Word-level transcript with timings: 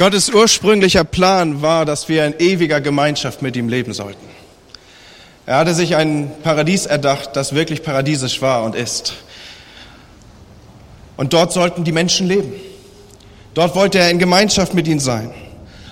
Gottes 0.00 0.30
ursprünglicher 0.30 1.02
Plan 1.02 1.60
war, 1.60 1.84
dass 1.84 2.08
wir 2.08 2.24
in 2.24 2.38
ewiger 2.38 2.80
Gemeinschaft 2.80 3.42
mit 3.42 3.56
ihm 3.56 3.68
leben 3.68 3.92
sollten. 3.92 4.24
Er 5.44 5.56
hatte 5.56 5.74
sich 5.74 5.96
ein 5.96 6.30
Paradies 6.44 6.86
erdacht, 6.86 7.30
das 7.34 7.52
wirklich 7.52 7.82
paradiesisch 7.82 8.40
war 8.40 8.62
und 8.62 8.76
ist. 8.76 9.14
Und 11.16 11.32
dort 11.32 11.52
sollten 11.52 11.82
die 11.82 11.90
Menschen 11.90 12.28
leben. 12.28 12.52
Dort 13.54 13.74
wollte 13.74 13.98
er 13.98 14.08
in 14.08 14.20
Gemeinschaft 14.20 14.72
mit 14.72 14.86
ihnen 14.86 15.00
sein. 15.00 15.34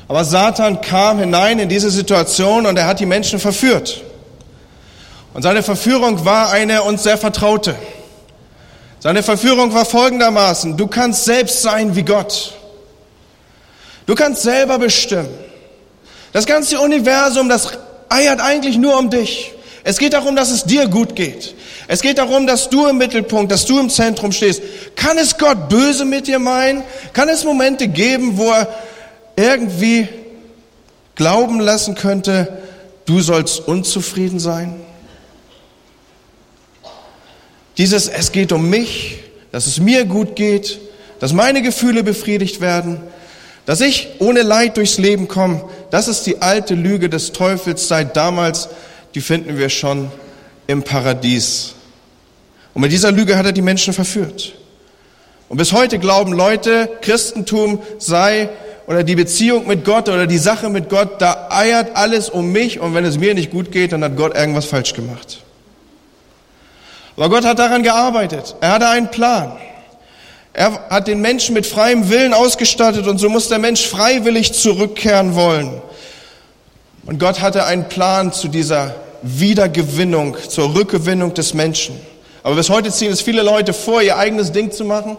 Aber 0.06 0.24
Satan 0.24 0.80
kam 0.80 1.18
hinein 1.18 1.58
in 1.58 1.68
diese 1.68 1.90
Situation 1.90 2.64
und 2.64 2.78
er 2.78 2.86
hat 2.86 3.00
die 3.00 3.06
Menschen 3.06 3.40
verführt. 3.40 4.04
Und 5.34 5.42
seine 5.42 5.64
Verführung 5.64 6.24
war 6.24 6.52
eine 6.52 6.84
uns 6.84 7.02
sehr 7.02 7.18
vertraute. 7.18 7.74
Seine 9.00 9.24
Verführung 9.24 9.74
war 9.74 9.84
folgendermaßen, 9.84 10.76
du 10.76 10.86
kannst 10.86 11.24
selbst 11.24 11.62
sein 11.62 11.96
wie 11.96 12.04
Gott. 12.04 12.56
Du 14.06 14.14
kannst 14.14 14.42
selber 14.42 14.78
bestimmen. 14.78 15.28
Das 16.32 16.46
ganze 16.46 16.80
Universum, 16.80 17.48
das 17.48 17.72
eiert 18.08 18.40
eigentlich 18.40 18.78
nur 18.78 18.98
um 18.98 19.10
dich. 19.10 19.52
Es 19.84 19.98
geht 19.98 20.12
darum, 20.12 20.34
dass 20.34 20.50
es 20.50 20.64
dir 20.64 20.88
gut 20.88 21.14
geht. 21.14 21.54
Es 21.88 22.02
geht 22.02 22.18
darum, 22.18 22.46
dass 22.46 22.68
du 22.68 22.86
im 22.86 22.98
Mittelpunkt, 22.98 23.52
dass 23.52 23.66
du 23.66 23.78
im 23.78 23.90
Zentrum 23.90 24.32
stehst. 24.32 24.62
Kann 24.96 25.18
es 25.18 25.38
Gott 25.38 25.68
böse 25.68 26.04
mit 26.04 26.26
dir 26.26 26.38
meinen? 26.38 26.82
Kann 27.12 27.28
es 27.28 27.44
Momente 27.44 27.86
geben, 27.86 28.36
wo 28.36 28.50
er 28.50 28.68
irgendwie 29.36 30.08
glauben 31.14 31.60
lassen 31.60 31.94
könnte, 31.94 32.58
du 33.04 33.20
sollst 33.20 33.60
unzufrieden 33.68 34.40
sein? 34.40 34.74
Dieses, 37.78 38.08
es 38.08 38.32
geht 38.32 38.52
um 38.52 38.68
mich, 38.68 39.18
dass 39.52 39.66
es 39.66 39.78
mir 39.78 40.04
gut 40.04 40.34
geht, 40.34 40.80
dass 41.20 41.32
meine 41.32 41.62
Gefühle 41.62 42.02
befriedigt 42.02 42.60
werden, 42.60 43.00
dass 43.66 43.80
ich 43.80 44.08
ohne 44.20 44.42
Leid 44.42 44.76
durchs 44.76 44.96
Leben 44.96 45.28
komme, 45.28 45.62
das 45.90 46.08
ist 46.08 46.24
die 46.24 46.40
alte 46.40 46.74
Lüge 46.74 47.10
des 47.10 47.32
Teufels 47.32 47.88
seit 47.88 48.16
damals, 48.16 48.68
die 49.14 49.20
finden 49.20 49.58
wir 49.58 49.68
schon 49.68 50.10
im 50.66 50.82
Paradies. 50.82 51.74
Und 52.74 52.82
mit 52.82 52.92
dieser 52.92 53.12
Lüge 53.12 53.36
hat 53.36 53.46
er 53.46 53.52
die 53.52 53.62
Menschen 53.62 53.92
verführt. 53.92 54.54
Und 55.48 55.58
bis 55.58 55.72
heute 55.72 55.98
glauben 55.98 56.32
Leute, 56.32 56.88
Christentum 57.00 57.80
sei 57.98 58.48
oder 58.86 59.02
die 59.02 59.16
Beziehung 59.16 59.66
mit 59.66 59.84
Gott 59.84 60.08
oder 60.08 60.26
die 60.26 60.38
Sache 60.38 60.68
mit 60.68 60.88
Gott, 60.88 61.20
da 61.20 61.48
eiert 61.50 61.96
alles 61.96 62.28
um 62.28 62.52
mich 62.52 62.78
und 62.80 62.94
wenn 62.94 63.04
es 63.04 63.18
mir 63.18 63.34
nicht 63.34 63.50
gut 63.50 63.72
geht, 63.72 63.92
dann 63.92 64.04
hat 64.04 64.16
Gott 64.16 64.36
irgendwas 64.36 64.66
falsch 64.66 64.92
gemacht. 64.92 65.40
Aber 67.16 67.30
Gott 67.30 67.44
hat 67.44 67.58
daran 67.58 67.82
gearbeitet. 67.82 68.54
Er 68.60 68.72
hatte 68.72 68.88
einen 68.88 69.10
Plan. 69.10 69.56
Er 70.58 70.88
hat 70.88 71.06
den 71.06 71.20
Menschen 71.20 71.52
mit 71.52 71.66
freiem 71.66 72.08
Willen 72.08 72.32
ausgestattet 72.32 73.06
und 73.06 73.18
so 73.18 73.28
muss 73.28 73.48
der 73.48 73.58
Mensch 73.58 73.86
freiwillig 73.86 74.54
zurückkehren 74.54 75.34
wollen. 75.34 75.82
Und 77.04 77.20
Gott 77.20 77.42
hatte 77.42 77.66
einen 77.66 77.90
Plan 77.90 78.32
zu 78.32 78.48
dieser 78.48 78.94
Wiedergewinnung, 79.20 80.34
zur 80.48 80.74
Rückgewinnung 80.74 81.34
des 81.34 81.52
Menschen. 81.52 82.00
Aber 82.42 82.54
bis 82.54 82.70
heute 82.70 82.90
ziehen 82.90 83.12
es 83.12 83.20
viele 83.20 83.42
Leute 83.42 83.74
vor, 83.74 84.00
ihr 84.00 84.16
eigenes 84.16 84.50
Ding 84.50 84.72
zu 84.72 84.86
machen, 84.86 85.18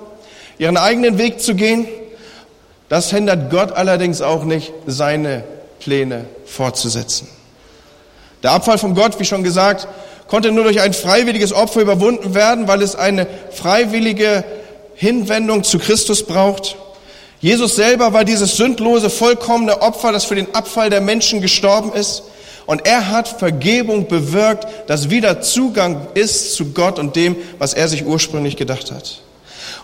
ihren 0.58 0.75
eigenen 0.75 1.19
Weg 1.19 1.39
zu 1.39 1.53
gehen. 1.53 1.88
Das 2.89 3.11
hindert 3.11 3.52
Gott 3.52 3.73
allerdings 3.73 4.23
auch 4.23 4.43
nicht, 4.43 4.73
seine 4.88 5.43
Pläne 5.80 6.25
fortzusetzen. 6.47 7.27
Der 8.41 8.53
Abfall 8.53 8.80
von 8.80 8.95
Gott, 8.95 9.19
wie 9.19 9.25
schon 9.25 9.43
gesagt, 9.43 9.88
konnte 10.30 10.52
nur 10.52 10.63
durch 10.63 10.81
ein 10.81 10.93
freiwilliges 10.93 11.53
Opfer 11.53 11.81
überwunden 11.81 12.33
werden, 12.33 12.67
weil 12.67 12.81
es 12.81 12.95
eine 12.95 13.27
freiwillige 13.52 14.43
Hinwendung 14.97 15.63
zu 15.63 15.77
Christus 15.77 16.23
braucht. 16.23 16.75
Jesus 17.39 17.75
selber 17.75 18.13
war 18.13 18.25
dieses 18.25 18.57
sündlose, 18.57 19.11
vollkommene 19.11 19.81
Opfer, 19.83 20.11
das 20.11 20.25
für 20.25 20.33
den 20.33 20.53
Abfall 20.55 20.89
der 20.89 21.01
Menschen 21.01 21.39
gestorben 21.39 21.93
ist. 21.93 22.23
Und 22.65 22.85
er 22.87 23.09
hat 23.11 23.27
Vergebung 23.27 24.07
bewirkt, 24.07 24.67
dass 24.87 25.11
wieder 25.11 25.41
Zugang 25.41 26.07
ist 26.15 26.55
zu 26.55 26.73
Gott 26.73 26.97
und 26.97 27.15
dem, 27.15 27.36
was 27.59 27.75
er 27.75 27.87
sich 27.87 28.05
ursprünglich 28.05 28.57
gedacht 28.57 28.91
hat. 28.91 29.21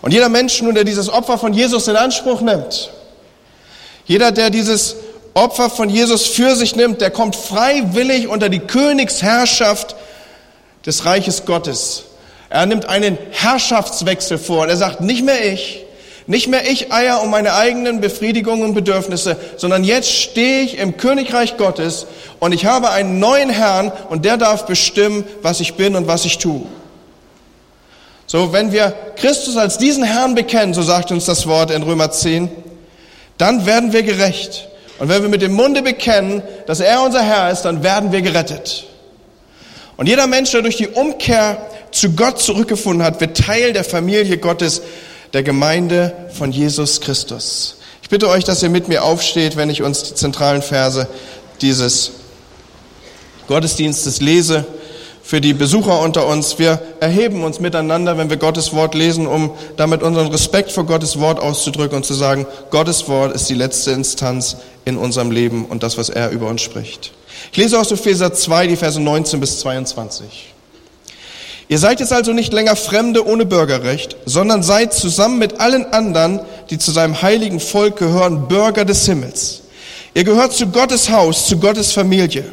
Und 0.02 0.12
jeder 0.12 0.28
Mensch 0.28 0.60
nun, 0.60 0.74
der 0.74 0.84
dieses 0.84 1.08
Opfer 1.08 1.38
von 1.38 1.54
Jesus 1.54 1.86
in 1.86 1.94
Anspruch 1.96 2.40
nimmt, 2.40 2.90
jeder, 4.06 4.32
der 4.32 4.50
dieses 4.50 4.96
Opfer 5.32 5.70
von 5.70 5.88
Jesus 5.88 6.26
für 6.26 6.56
sich 6.56 6.74
nimmt, 6.74 7.00
der 7.00 7.10
kommt 7.10 7.36
freiwillig 7.36 8.26
unter 8.26 8.48
die 8.48 8.58
Königsherrschaft 8.58 9.94
des 10.84 11.06
Reiches 11.06 11.46
Gottes. 11.46 12.04
Er 12.54 12.66
nimmt 12.66 12.88
einen 12.88 13.18
Herrschaftswechsel 13.32 14.38
vor 14.38 14.62
und 14.62 14.68
er 14.68 14.76
sagt, 14.76 15.00
nicht 15.00 15.24
mehr 15.24 15.52
ich, 15.52 15.84
nicht 16.28 16.46
mehr 16.46 16.70
ich 16.70 16.92
eier 16.92 17.20
um 17.20 17.30
meine 17.30 17.54
eigenen 17.54 18.00
Befriedigungen 18.00 18.64
und 18.64 18.74
Bedürfnisse, 18.74 19.36
sondern 19.56 19.82
jetzt 19.82 20.08
stehe 20.12 20.62
ich 20.62 20.78
im 20.78 20.96
Königreich 20.96 21.56
Gottes 21.56 22.06
und 22.38 22.52
ich 22.52 22.64
habe 22.64 22.90
einen 22.90 23.18
neuen 23.18 23.50
Herrn 23.50 23.90
und 24.08 24.24
der 24.24 24.36
darf 24.36 24.66
bestimmen, 24.66 25.24
was 25.42 25.58
ich 25.58 25.74
bin 25.74 25.96
und 25.96 26.06
was 26.06 26.26
ich 26.26 26.38
tue. 26.38 26.62
So, 28.28 28.52
wenn 28.52 28.70
wir 28.70 28.94
Christus 29.16 29.56
als 29.56 29.76
diesen 29.76 30.04
Herrn 30.04 30.36
bekennen, 30.36 30.74
so 30.74 30.82
sagt 30.82 31.10
uns 31.10 31.24
das 31.24 31.48
Wort 31.48 31.72
in 31.72 31.82
Römer 31.82 32.12
10, 32.12 32.48
dann 33.36 33.66
werden 33.66 33.92
wir 33.92 34.04
gerecht. 34.04 34.68
Und 35.00 35.08
wenn 35.08 35.22
wir 35.22 35.28
mit 35.28 35.42
dem 35.42 35.54
Munde 35.54 35.82
bekennen, 35.82 36.40
dass 36.68 36.78
er 36.78 37.02
unser 37.02 37.22
Herr 37.22 37.50
ist, 37.50 37.62
dann 37.62 37.82
werden 37.82 38.12
wir 38.12 38.22
gerettet. 38.22 38.86
Und 39.96 40.08
jeder 40.08 40.26
Mensch, 40.26 40.50
der 40.50 40.62
durch 40.62 40.76
die 40.76 40.88
Umkehr 40.88 41.66
zu 41.90 42.10
Gott 42.10 42.40
zurückgefunden 42.40 43.04
hat, 43.04 43.20
wird 43.20 43.36
Teil 43.36 43.72
der 43.72 43.84
Familie 43.84 44.38
Gottes, 44.38 44.82
der 45.32 45.42
Gemeinde 45.42 46.12
von 46.32 46.52
Jesus 46.52 47.00
Christus. 47.00 47.76
Ich 48.02 48.08
bitte 48.08 48.28
euch, 48.28 48.44
dass 48.44 48.62
ihr 48.62 48.70
mit 48.70 48.88
mir 48.88 49.04
aufsteht, 49.04 49.56
wenn 49.56 49.70
ich 49.70 49.82
uns 49.82 50.02
die 50.02 50.14
zentralen 50.14 50.62
Verse 50.62 51.08
dieses 51.60 52.12
Gottesdienstes 53.46 54.20
lese. 54.20 54.66
Für 55.22 55.40
die 55.40 55.54
Besucher 55.54 56.00
unter 56.00 56.26
uns, 56.26 56.58
wir 56.58 56.80
erheben 57.00 57.44
uns 57.44 57.58
miteinander, 57.58 58.18
wenn 58.18 58.28
wir 58.28 58.36
Gottes 58.36 58.74
Wort 58.74 58.94
lesen, 58.94 59.26
um 59.26 59.52
damit 59.78 60.02
unseren 60.02 60.26
Respekt 60.28 60.70
vor 60.70 60.84
Gottes 60.84 61.18
Wort 61.18 61.40
auszudrücken 61.40 61.96
und 61.96 62.04
zu 62.04 62.12
sagen, 62.12 62.46
Gottes 62.70 63.08
Wort 63.08 63.34
ist 63.34 63.48
die 63.48 63.54
letzte 63.54 63.92
Instanz 63.92 64.58
in 64.84 64.98
unserem 64.98 65.30
Leben 65.30 65.64
und 65.64 65.82
das, 65.82 65.96
was 65.96 66.10
er 66.10 66.30
über 66.30 66.48
uns 66.48 66.60
spricht. 66.60 67.12
Ich 67.52 67.58
lese 67.58 67.78
aus 67.78 67.90
Epheser 67.90 68.32
2, 68.32 68.66
die 68.68 68.76
Verse 68.76 69.00
19 69.00 69.40
bis 69.40 69.60
22. 69.60 70.54
Ihr 71.68 71.78
seid 71.78 72.00
jetzt 72.00 72.12
also 72.12 72.32
nicht 72.32 72.52
länger 72.52 72.76
Fremde 72.76 73.26
ohne 73.26 73.46
Bürgerrecht, 73.46 74.16
sondern 74.26 74.62
seid 74.62 74.92
zusammen 74.92 75.38
mit 75.38 75.60
allen 75.60 75.92
anderen, 75.92 76.40
die 76.70 76.78
zu 76.78 76.90
seinem 76.90 77.22
heiligen 77.22 77.58
Volk 77.58 77.96
gehören, 77.96 78.48
Bürger 78.48 78.84
des 78.84 79.06
Himmels. 79.06 79.62
Ihr 80.12 80.24
gehört 80.24 80.52
zu 80.52 80.66
Gottes 80.66 81.10
Haus, 81.10 81.46
zu 81.46 81.58
Gottes 81.58 81.92
Familie. 81.92 82.44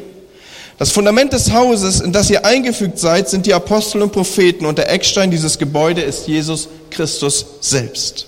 Das 0.78 0.90
Fundament 0.90 1.32
des 1.32 1.52
Hauses, 1.52 2.00
in 2.00 2.12
das 2.12 2.30
ihr 2.30 2.44
eingefügt 2.44 2.98
seid, 2.98 3.28
sind 3.28 3.46
die 3.46 3.54
Apostel 3.54 4.02
und 4.02 4.12
Propheten 4.12 4.66
und 4.66 4.78
der 4.78 4.90
Eckstein 4.90 5.30
dieses 5.30 5.58
Gebäudes 5.58 6.04
ist 6.04 6.26
Jesus 6.26 6.68
Christus 6.90 7.44
selbst. 7.60 8.26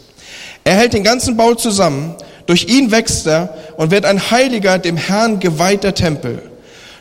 Er 0.63 0.75
hält 0.75 0.93
den 0.93 1.03
ganzen 1.03 1.37
Bau 1.37 1.55
zusammen, 1.55 2.15
durch 2.47 2.67
ihn 2.67 2.91
wächst 2.91 3.27
er 3.27 3.55
und 3.77 3.91
wird 3.91 4.05
ein 4.05 4.31
heiliger, 4.31 4.79
dem 4.79 4.97
Herrn 4.97 5.41
geweihter 5.41 5.95
Tempel. 5.95 6.43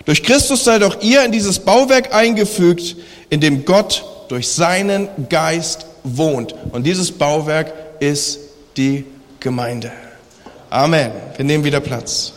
Durch 0.05 0.23
Christus 0.23 0.63
seid 0.63 0.83
auch 0.83 1.01
ihr 1.01 1.23
in 1.23 1.31
dieses 1.31 1.59
Bauwerk 1.59 2.13
eingefügt, 2.13 2.95
in 3.29 3.39
dem 3.39 3.65
Gott 3.65 4.03
durch 4.27 4.49
seinen 4.49 5.07
Geist 5.29 5.85
wohnt. 6.03 6.55
Und 6.71 6.83
dieses 6.83 7.11
Bauwerk 7.11 7.73
ist 7.99 8.39
die 8.77 9.05
Gemeinde. 9.39 9.91
Amen. 10.69 11.11
Wir 11.35 11.45
nehmen 11.45 11.63
wieder 11.63 11.79
Platz. 11.79 12.33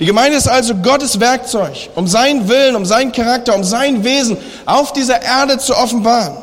Die 0.00 0.06
Gemeinde 0.06 0.36
ist 0.36 0.48
also 0.48 0.74
Gottes 0.74 1.20
Werkzeug, 1.20 1.90
um 1.94 2.08
seinen 2.08 2.48
Willen, 2.48 2.74
um 2.74 2.84
seinen 2.84 3.12
Charakter, 3.12 3.54
um 3.54 3.62
sein 3.62 4.02
Wesen 4.02 4.36
auf 4.66 4.92
dieser 4.92 5.22
Erde 5.22 5.58
zu 5.58 5.76
offenbaren. 5.76 6.38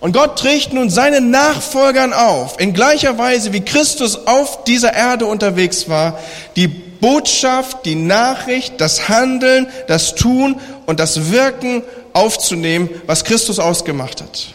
Und 0.00 0.12
Gott 0.12 0.38
trägt 0.38 0.72
nun 0.72 0.90
seinen 0.90 1.30
Nachfolgern 1.30 2.12
auf, 2.12 2.60
in 2.60 2.72
gleicher 2.72 3.18
Weise 3.18 3.52
wie 3.52 3.62
Christus 3.62 4.26
auf 4.26 4.62
dieser 4.64 4.94
Erde 4.94 5.26
unterwegs 5.26 5.88
war, 5.88 6.18
die 6.54 6.68
Botschaft, 6.68 7.84
die 7.84 7.96
Nachricht, 7.96 8.80
das 8.80 9.08
Handeln, 9.08 9.68
das 9.88 10.14
Tun 10.14 10.60
und 10.86 11.00
das 11.00 11.32
Wirken 11.32 11.82
aufzunehmen, 12.12 12.88
was 13.06 13.24
Christus 13.24 13.58
ausgemacht 13.58 14.20
hat. 14.20 14.46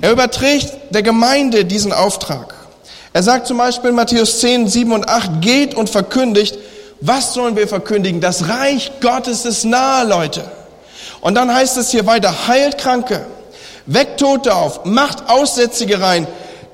Er 0.00 0.12
überträgt 0.12 0.72
der 0.90 1.02
Gemeinde 1.02 1.64
diesen 1.64 1.92
Auftrag. 1.92 2.54
Er 3.12 3.22
sagt 3.22 3.46
zum 3.46 3.58
Beispiel 3.58 3.90
in 3.90 3.96
Matthäus 3.96 4.40
10, 4.40 4.68
7 4.68 4.92
und 4.92 5.08
8, 5.08 5.42
geht 5.42 5.74
und 5.74 5.90
verkündigt, 5.90 6.58
was 7.00 7.34
sollen 7.34 7.56
wir 7.56 7.68
verkündigen? 7.68 8.20
Das 8.20 8.48
Reich 8.48 8.92
Gottes 9.00 9.44
ist 9.44 9.64
nahe, 9.64 10.06
Leute. 10.06 10.44
Und 11.20 11.34
dann 11.34 11.52
heißt 11.52 11.76
es 11.76 11.90
hier 11.90 12.06
weiter, 12.06 12.48
heilt 12.48 12.78
Kranke, 12.78 13.26
weckt 13.86 14.20
Tote 14.20 14.54
auf, 14.54 14.84
macht 14.84 15.28
Aussätzige 15.28 16.00
rein, 16.00 16.26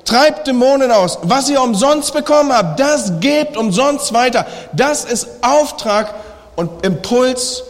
treibt 0.05 0.47
Dämonen 0.47 0.91
aus. 0.91 1.19
Was 1.23 1.49
ihr 1.49 1.61
umsonst 1.61 2.13
bekommen 2.13 2.51
habt, 2.51 2.79
das 2.79 3.19
gebt 3.19 3.57
umsonst 3.57 4.13
weiter. 4.13 4.45
Das 4.73 5.05
ist 5.05 5.27
Auftrag 5.41 6.13
und 6.55 6.85
Impuls 6.85 7.63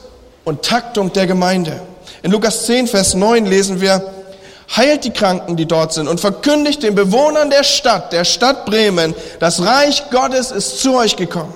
und 0.45 0.63
Taktung 0.63 1.11
der 1.13 1.27
Gemeinde. 1.27 1.81
In 2.21 2.31
Lukas 2.31 2.65
10, 2.65 2.87
Vers 2.87 3.13
9 3.13 3.45
lesen 3.45 3.81
wir, 3.81 4.03
heilt 4.75 5.03
die 5.03 5.11
Kranken, 5.11 5.55
die 5.55 5.65
dort 5.65 5.93
sind 5.93 6.07
und 6.07 6.19
verkündigt 6.19 6.83
den 6.83 6.95
Bewohnern 6.95 7.49
der 7.49 7.63
Stadt, 7.63 8.13
der 8.13 8.23
Stadt 8.23 8.65
Bremen, 8.65 9.15
das 9.39 9.63
Reich 9.63 10.09
Gottes 10.11 10.51
ist 10.51 10.79
zu 10.79 10.95
euch 10.95 11.15
gekommen. 11.15 11.53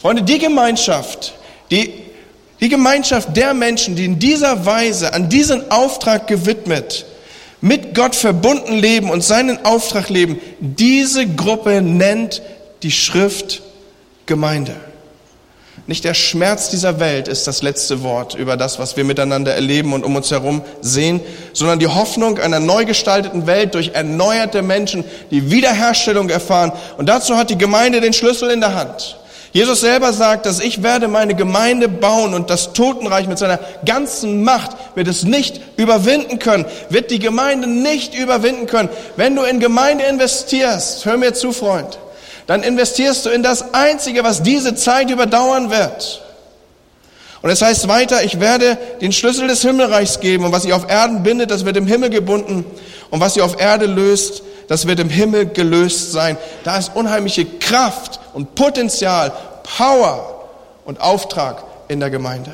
Freunde, 0.00 0.22
die 0.22 0.38
Gemeinschaft, 0.38 1.34
die, 1.70 1.99
die 2.60 2.68
Gemeinschaft 2.68 3.36
der 3.36 3.54
Menschen, 3.54 3.96
die 3.96 4.04
in 4.04 4.18
dieser 4.18 4.66
Weise 4.66 5.14
an 5.14 5.28
diesen 5.28 5.70
Auftrag 5.70 6.26
gewidmet, 6.26 7.06
mit 7.60 7.94
Gott 7.94 8.14
verbunden 8.14 8.74
leben 8.74 9.10
und 9.10 9.22
seinen 9.22 9.64
Auftrag 9.64 10.08
leben, 10.08 10.40
diese 10.60 11.26
Gruppe 11.26 11.82
nennt 11.82 12.42
die 12.82 12.90
Schrift 12.90 13.62
Gemeinde. 14.26 14.76
Nicht 15.86 16.04
der 16.04 16.14
Schmerz 16.14 16.70
dieser 16.70 17.00
Welt 17.00 17.26
ist 17.26 17.46
das 17.46 17.62
letzte 17.62 18.02
Wort 18.02 18.34
über 18.34 18.56
das, 18.56 18.78
was 18.78 18.96
wir 18.96 19.04
miteinander 19.04 19.54
erleben 19.54 19.92
und 19.92 20.04
um 20.04 20.14
uns 20.14 20.30
herum 20.30 20.62
sehen, 20.80 21.20
sondern 21.52 21.80
die 21.80 21.88
Hoffnung 21.88 22.38
einer 22.38 22.60
neu 22.60 22.84
gestalteten 22.84 23.46
Welt 23.46 23.74
durch 23.74 23.90
erneuerte 23.94 24.62
Menschen, 24.62 25.04
die 25.30 25.50
Wiederherstellung 25.50 26.28
erfahren. 26.28 26.72
Und 26.96 27.08
dazu 27.08 27.36
hat 27.36 27.50
die 27.50 27.58
Gemeinde 27.58 28.00
den 28.00 28.12
Schlüssel 28.12 28.50
in 28.50 28.60
der 28.60 28.74
Hand. 28.74 29.18
Jesus 29.52 29.80
selber 29.80 30.12
sagt, 30.12 30.46
dass 30.46 30.60
ich 30.60 30.82
werde 30.84 31.08
meine 31.08 31.34
Gemeinde 31.34 31.88
bauen 31.88 32.34
und 32.34 32.50
das 32.50 32.72
Totenreich 32.72 33.26
mit 33.26 33.38
seiner 33.38 33.58
ganzen 33.84 34.44
Macht 34.44 34.76
wird 34.94 35.08
es 35.08 35.24
nicht 35.24 35.60
überwinden 35.76 36.38
können, 36.38 36.66
wird 36.88 37.10
die 37.10 37.18
Gemeinde 37.18 37.66
nicht 37.66 38.14
überwinden 38.14 38.66
können. 38.66 38.90
Wenn 39.16 39.34
du 39.34 39.42
in 39.42 39.58
Gemeinde 39.58 40.04
investierst, 40.04 41.04
hör 41.04 41.16
mir 41.16 41.34
zu, 41.34 41.52
Freund, 41.52 41.98
dann 42.46 42.62
investierst 42.62 43.26
du 43.26 43.30
in 43.30 43.42
das 43.42 43.74
Einzige, 43.74 44.22
was 44.22 44.42
diese 44.42 44.76
Zeit 44.76 45.10
überdauern 45.10 45.70
wird. 45.70 46.22
Und 47.42 47.50
es 47.50 47.62
heißt 47.62 47.88
weiter, 47.88 48.22
ich 48.22 48.38
werde 48.38 48.76
den 49.00 49.12
Schlüssel 49.12 49.48
des 49.48 49.62
Himmelreichs 49.62 50.20
geben 50.20 50.44
und 50.44 50.52
was 50.52 50.64
ihr 50.64 50.76
auf 50.76 50.88
Erden 50.88 51.22
bindet, 51.22 51.50
das 51.50 51.64
wird 51.64 51.76
im 51.76 51.86
Himmel 51.86 52.10
gebunden 52.10 52.64
und 53.10 53.20
was 53.20 53.36
ihr 53.36 53.44
auf 53.44 53.60
Erde 53.60 53.86
löst, 53.86 54.42
das 54.70 54.86
wird 54.86 55.00
im 55.00 55.10
Himmel 55.10 55.46
gelöst 55.46 56.12
sein. 56.12 56.38
Da 56.62 56.78
ist 56.78 56.94
unheimliche 56.94 57.44
Kraft 57.44 58.20
und 58.34 58.54
Potenzial, 58.54 59.32
Power 59.64 60.48
und 60.84 61.00
Auftrag 61.00 61.64
in 61.88 61.98
der 61.98 62.08
Gemeinde. 62.08 62.52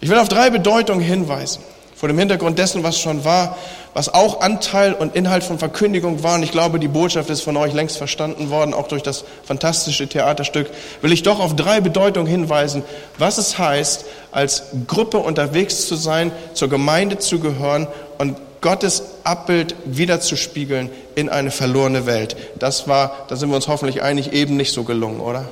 Ich 0.00 0.10
will 0.10 0.18
auf 0.18 0.28
drei 0.28 0.50
Bedeutungen 0.50 1.00
hinweisen, 1.00 1.62
vor 1.94 2.08
dem 2.08 2.18
Hintergrund 2.18 2.58
dessen, 2.58 2.82
was 2.82 2.98
schon 2.98 3.24
war, 3.24 3.56
was 3.94 4.12
auch 4.12 4.40
Anteil 4.40 4.94
und 4.94 5.14
Inhalt 5.14 5.44
von 5.44 5.60
Verkündigung 5.60 6.24
war. 6.24 6.34
Und 6.34 6.42
ich 6.42 6.50
glaube, 6.50 6.80
die 6.80 6.88
Botschaft 6.88 7.30
ist 7.30 7.42
von 7.42 7.56
euch 7.56 7.72
längst 7.72 7.96
verstanden 7.96 8.50
worden, 8.50 8.74
auch 8.74 8.88
durch 8.88 9.04
das 9.04 9.24
fantastische 9.44 10.08
Theaterstück. 10.08 10.68
Will 11.02 11.12
ich 11.12 11.22
doch 11.22 11.38
auf 11.38 11.54
drei 11.54 11.80
Bedeutungen 11.80 12.26
hinweisen, 12.26 12.82
was 13.16 13.38
es 13.38 13.60
heißt, 13.60 14.06
als 14.32 14.64
Gruppe 14.88 15.18
unterwegs 15.18 15.86
zu 15.86 15.94
sein, 15.94 16.32
zur 16.52 16.68
Gemeinde 16.68 17.18
zu 17.18 17.38
gehören 17.38 17.86
und 18.18 18.36
Gottes 18.60 19.02
Abbild 19.24 19.74
wiederzuspiegeln 19.84 20.90
in 21.14 21.28
eine 21.28 21.50
verlorene 21.50 22.06
Welt. 22.06 22.36
Das 22.58 22.88
war, 22.88 23.26
da 23.28 23.36
sind 23.36 23.48
wir 23.50 23.56
uns 23.56 23.68
hoffentlich 23.68 24.02
einig, 24.02 24.32
eben 24.32 24.56
nicht 24.56 24.72
so 24.72 24.84
gelungen, 24.84 25.20
oder? 25.20 25.44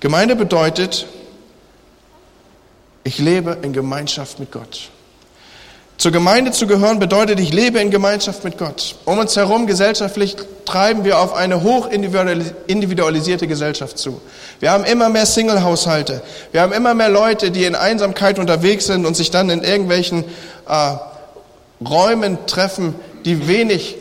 Gemeinde 0.00 0.34
bedeutet, 0.34 1.06
ich 3.04 3.18
lebe 3.18 3.58
in 3.62 3.72
Gemeinschaft 3.72 4.40
mit 4.40 4.50
Gott. 4.50 4.90
Zur 6.02 6.10
Gemeinde 6.10 6.50
zu 6.50 6.66
gehören 6.66 6.98
bedeutet, 6.98 7.38
ich 7.38 7.52
lebe 7.52 7.78
in 7.78 7.92
Gemeinschaft 7.92 8.42
mit 8.42 8.58
Gott. 8.58 8.96
Um 9.04 9.18
uns 9.18 9.36
herum 9.36 9.68
gesellschaftlich 9.68 10.34
treiben 10.64 11.04
wir 11.04 11.20
auf 11.20 11.34
eine 11.34 11.62
hoch 11.62 11.88
individualisierte 11.88 13.46
Gesellschaft 13.46 13.98
zu. 13.98 14.20
Wir 14.58 14.72
haben 14.72 14.84
immer 14.84 15.08
mehr 15.08 15.26
Single-Haushalte. 15.26 16.22
Wir 16.50 16.62
haben 16.62 16.72
immer 16.72 16.94
mehr 16.94 17.08
Leute, 17.08 17.52
die 17.52 17.64
in 17.64 17.76
Einsamkeit 17.76 18.40
unterwegs 18.40 18.86
sind 18.86 19.06
und 19.06 19.16
sich 19.16 19.30
dann 19.30 19.48
in 19.50 19.62
irgendwelchen 19.62 20.24
äh, 20.68 20.96
Räumen 21.86 22.38
treffen, 22.46 22.94
die 23.24 23.48
wenig 23.48 23.96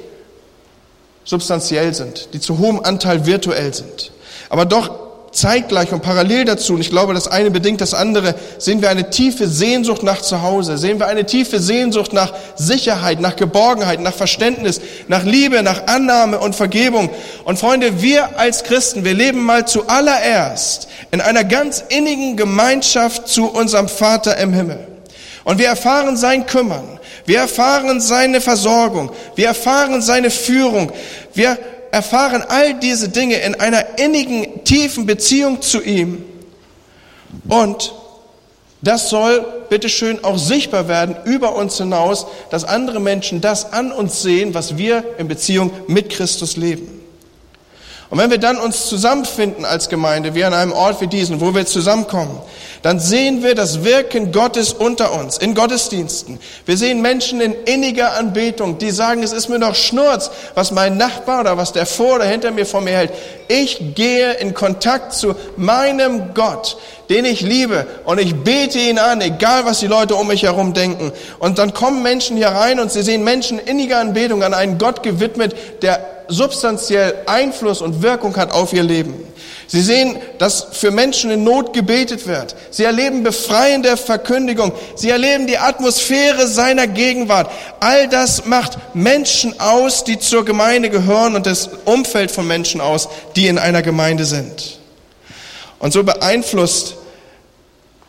substanziell 1.23 1.93
sind, 1.93 2.29
die 2.33 2.39
zu 2.39 2.57
hohem 2.59 2.79
Anteil 2.79 3.25
virtuell 3.25 3.73
sind. 3.73 4.11
Aber 4.49 4.65
doch 4.65 4.89
zeitgleich 5.31 5.93
und 5.93 6.01
parallel 6.01 6.45
dazu, 6.45 6.73
und 6.73 6.81
ich 6.81 6.89
glaube, 6.89 7.13
das 7.13 7.27
eine 7.27 7.51
bedingt 7.51 7.81
das 7.81 7.93
andere, 7.93 8.35
sehen 8.57 8.81
wir 8.81 8.89
eine 8.89 9.09
tiefe 9.09 9.47
Sehnsucht 9.47 10.03
nach 10.03 10.21
Zuhause, 10.21 10.77
sehen 10.77 10.99
wir 10.99 11.07
eine 11.07 11.25
tiefe 11.25 11.59
Sehnsucht 11.59 12.13
nach 12.13 12.33
Sicherheit, 12.55 13.21
nach 13.21 13.35
Geborgenheit, 13.35 14.01
nach 14.01 14.13
Verständnis, 14.13 14.81
nach 15.07 15.23
Liebe, 15.23 15.63
nach 15.63 15.87
Annahme 15.87 16.39
und 16.39 16.55
Vergebung. 16.55 17.09
Und 17.45 17.59
Freunde, 17.59 18.01
wir 18.01 18.39
als 18.39 18.63
Christen, 18.63 19.05
wir 19.05 19.13
leben 19.13 19.43
mal 19.43 19.65
zuallererst 19.67 20.87
in 21.11 21.21
einer 21.21 21.43
ganz 21.43 21.83
innigen 21.87 22.35
Gemeinschaft 22.35 23.27
zu 23.27 23.49
unserem 23.49 23.87
Vater 23.87 24.37
im 24.37 24.53
Himmel. 24.53 24.90
Und 25.43 25.59
wir 25.59 25.67
erfahren 25.67 26.17
sein 26.17 26.45
Kümmern. 26.45 26.99
Wir 27.25 27.39
erfahren 27.39 27.99
seine 27.99 28.41
Versorgung. 28.41 29.11
Wir 29.35 29.47
erfahren 29.47 30.01
seine 30.01 30.29
Führung. 30.29 30.91
Wir 31.33 31.57
erfahren 31.91 32.43
all 32.47 32.75
diese 32.75 33.09
Dinge 33.09 33.35
in 33.35 33.55
einer 33.55 33.99
innigen, 33.99 34.63
tiefen 34.63 35.05
Beziehung 35.05 35.61
zu 35.61 35.81
ihm. 35.81 36.23
Und 37.47 37.93
das 38.81 39.09
soll 39.09 39.45
bitteschön 39.69 40.23
auch 40.23 40.37
sichtbar 40.37 40.87
werden 40.87 41.15
über 41.25 41.55
uns 41.55 41.77
hinaus, 41.77 42.25
dass 42.49 42.63
andere 42.63 42.99
Menschen 42.99 43.41
das 43.41 43.73
an 43.73 43.91
uns 43.91 44.21
sehen, 44.21 44.53
was 44.53 44.77
wir 44.77 45.03
in 45.17 45.27
Beziehung 45.27 45.71
mit 45.87 46.09
Christus 46.09 46.57
leben. 46.57 47.00
Und 48.11 48.17
wenn 48.17 48.29
wir 48.29 48.39
dann 48.39 48.57
uns 48.57 48.87
zusammenfinden 48.87 49.63
als 49.63 49.87
Gemeinde, 49.87 50.35
wie 50.35 50.43
an 50.43 50.53
einem 50.53 50.73
Ort 50.73 50.99
wie 50.99 51.07
diesen, 51.07 51.39
wo 51.39 51.55
wir 51.55 51.65
zusammenkommen, 51.65 52.41
dann 52.81 52.99
sehen 52.99 53.41
wir 53.41 53.55
das 53.55 53.85
Wirken 53.85 54.33
Gottes 54.33 54.73
unter 54.73 55.13
uns 55.13 55.37
in 55.37 55.55
Gottesdiensten. 55.55 56.37
Wir 56.65 56.75
sehen 56.75 57.01
Menschen 57.01 57.39
in 57.39 57.53
inniger 57.63 58.17
Anbetung, 58.17 58.77
die 58.79 58.91
sagen, 58.91 59.23
es 59.23 59.31
ist 59.31 59.47
mir 59.47 59.59
doch 59.59 59.75
Schnurz, 59.75 60.29
was 60.55 60.71
mein 60.71 60.97
Nachbar 60.97 61.39
oder 61.39 61.55
was 61.55 61.71
der 61.71 61.85
vor 61.85 62.15
oder 62.15 62.25
hinter 62.25 62.51
mir 62.51 62.65
vor 62.65 62.81
mir 62.81 62.91
hält. 62.91 63.13
Ich 63.47 63.95
gehe 63.95 64.33
in 64.33 64.53
Kontakt 64.53 65.13
zu 65.13 65.33
meinem 65.55 66.33
Gott, 66.33 66.77
den 67.09 67.23
ich 67.23 67.39
liebe 67.39 67.87
und 68.03 68.19
ich 68.19 68.35
bete 68.35 68.77
ihn 68.77 68.99
an, 68.99 69.21
egal 69.21 69.63
was 69.63 69.79
die 69.79 69.87
Leute 69.87 70.15
um 70.15 70.27
mich 70.27 70.43
herum 70.43 70.73
denken. 70.73 71.13
Und 71.39 71.59
dann 71.59 71.73
kommen 71.73 72.03
Menschen 72.03 72.35
hier 72.35 72.49
rein 72.49 72.81
und 72.81 72.91
sie 72.91 73.03
sehen 73.03 73.23
Menschen 73.23 73.57
inniger 73.57 73.99
Anbetung 73.99 74.43
an 74.43 74.53
einen 74.53 74.77
Gott 74.79 75.01
gewidmet, 75.01 75.55
der 75.81 76.20
substanziell 76.31 77.13
Einfluss 77.25 77.81
und 77.81 78.01
Wirkung 78.01 78.35
hat 78.37 78.51
auf 78.51 78.73
ihr 78.73 78.83
Leben. 78.83 79.13
Sie 79.67 79.81
sehen, 79.81 80.17
dass 80.37 80.67
für 80.71 80.91
Menschen 80.91 81.31
in 81.31 81.43
Not 81.43 81.73
gebetet 81.73 82.27
wird. 82.27 82.55
Sie 82.71 82.83
erleben 82.83 83.23
befreiende 83.23 83.95
Verkündigung. 83.95 84.73
Sie 84.95 85.09
erleben 85.09 85.47
die 85.47 85.57
Atmosphäre 85.57 86.47
seiner 86.47 86.87
Gegenwart. 86.87 87.49
All 87.79 88.09
das 88.09 88.45
macht 88.45 88.77
Menschen 88.93 89.59
aus, 89.59 90.03
die 90.03 90.19
zur 90.19 90.43
Gemeinde 90.43 90.89
gehören 90.89 91.35
und 91.35 91.45
das 91.45 91.69
Umfeld 91.85 92.31
von 92.31 92.47
Menschen 92.47 92.81
aus, 92.81 93.07
die 93.35 93.47
in 93.47 93.57
einer 93.57 93.81
Gemeinde 93.81 94.25
sind. 94.25 94.79
Und 95.79 95.93
so 95.93 96.03
beeinflusst 96.03 96.95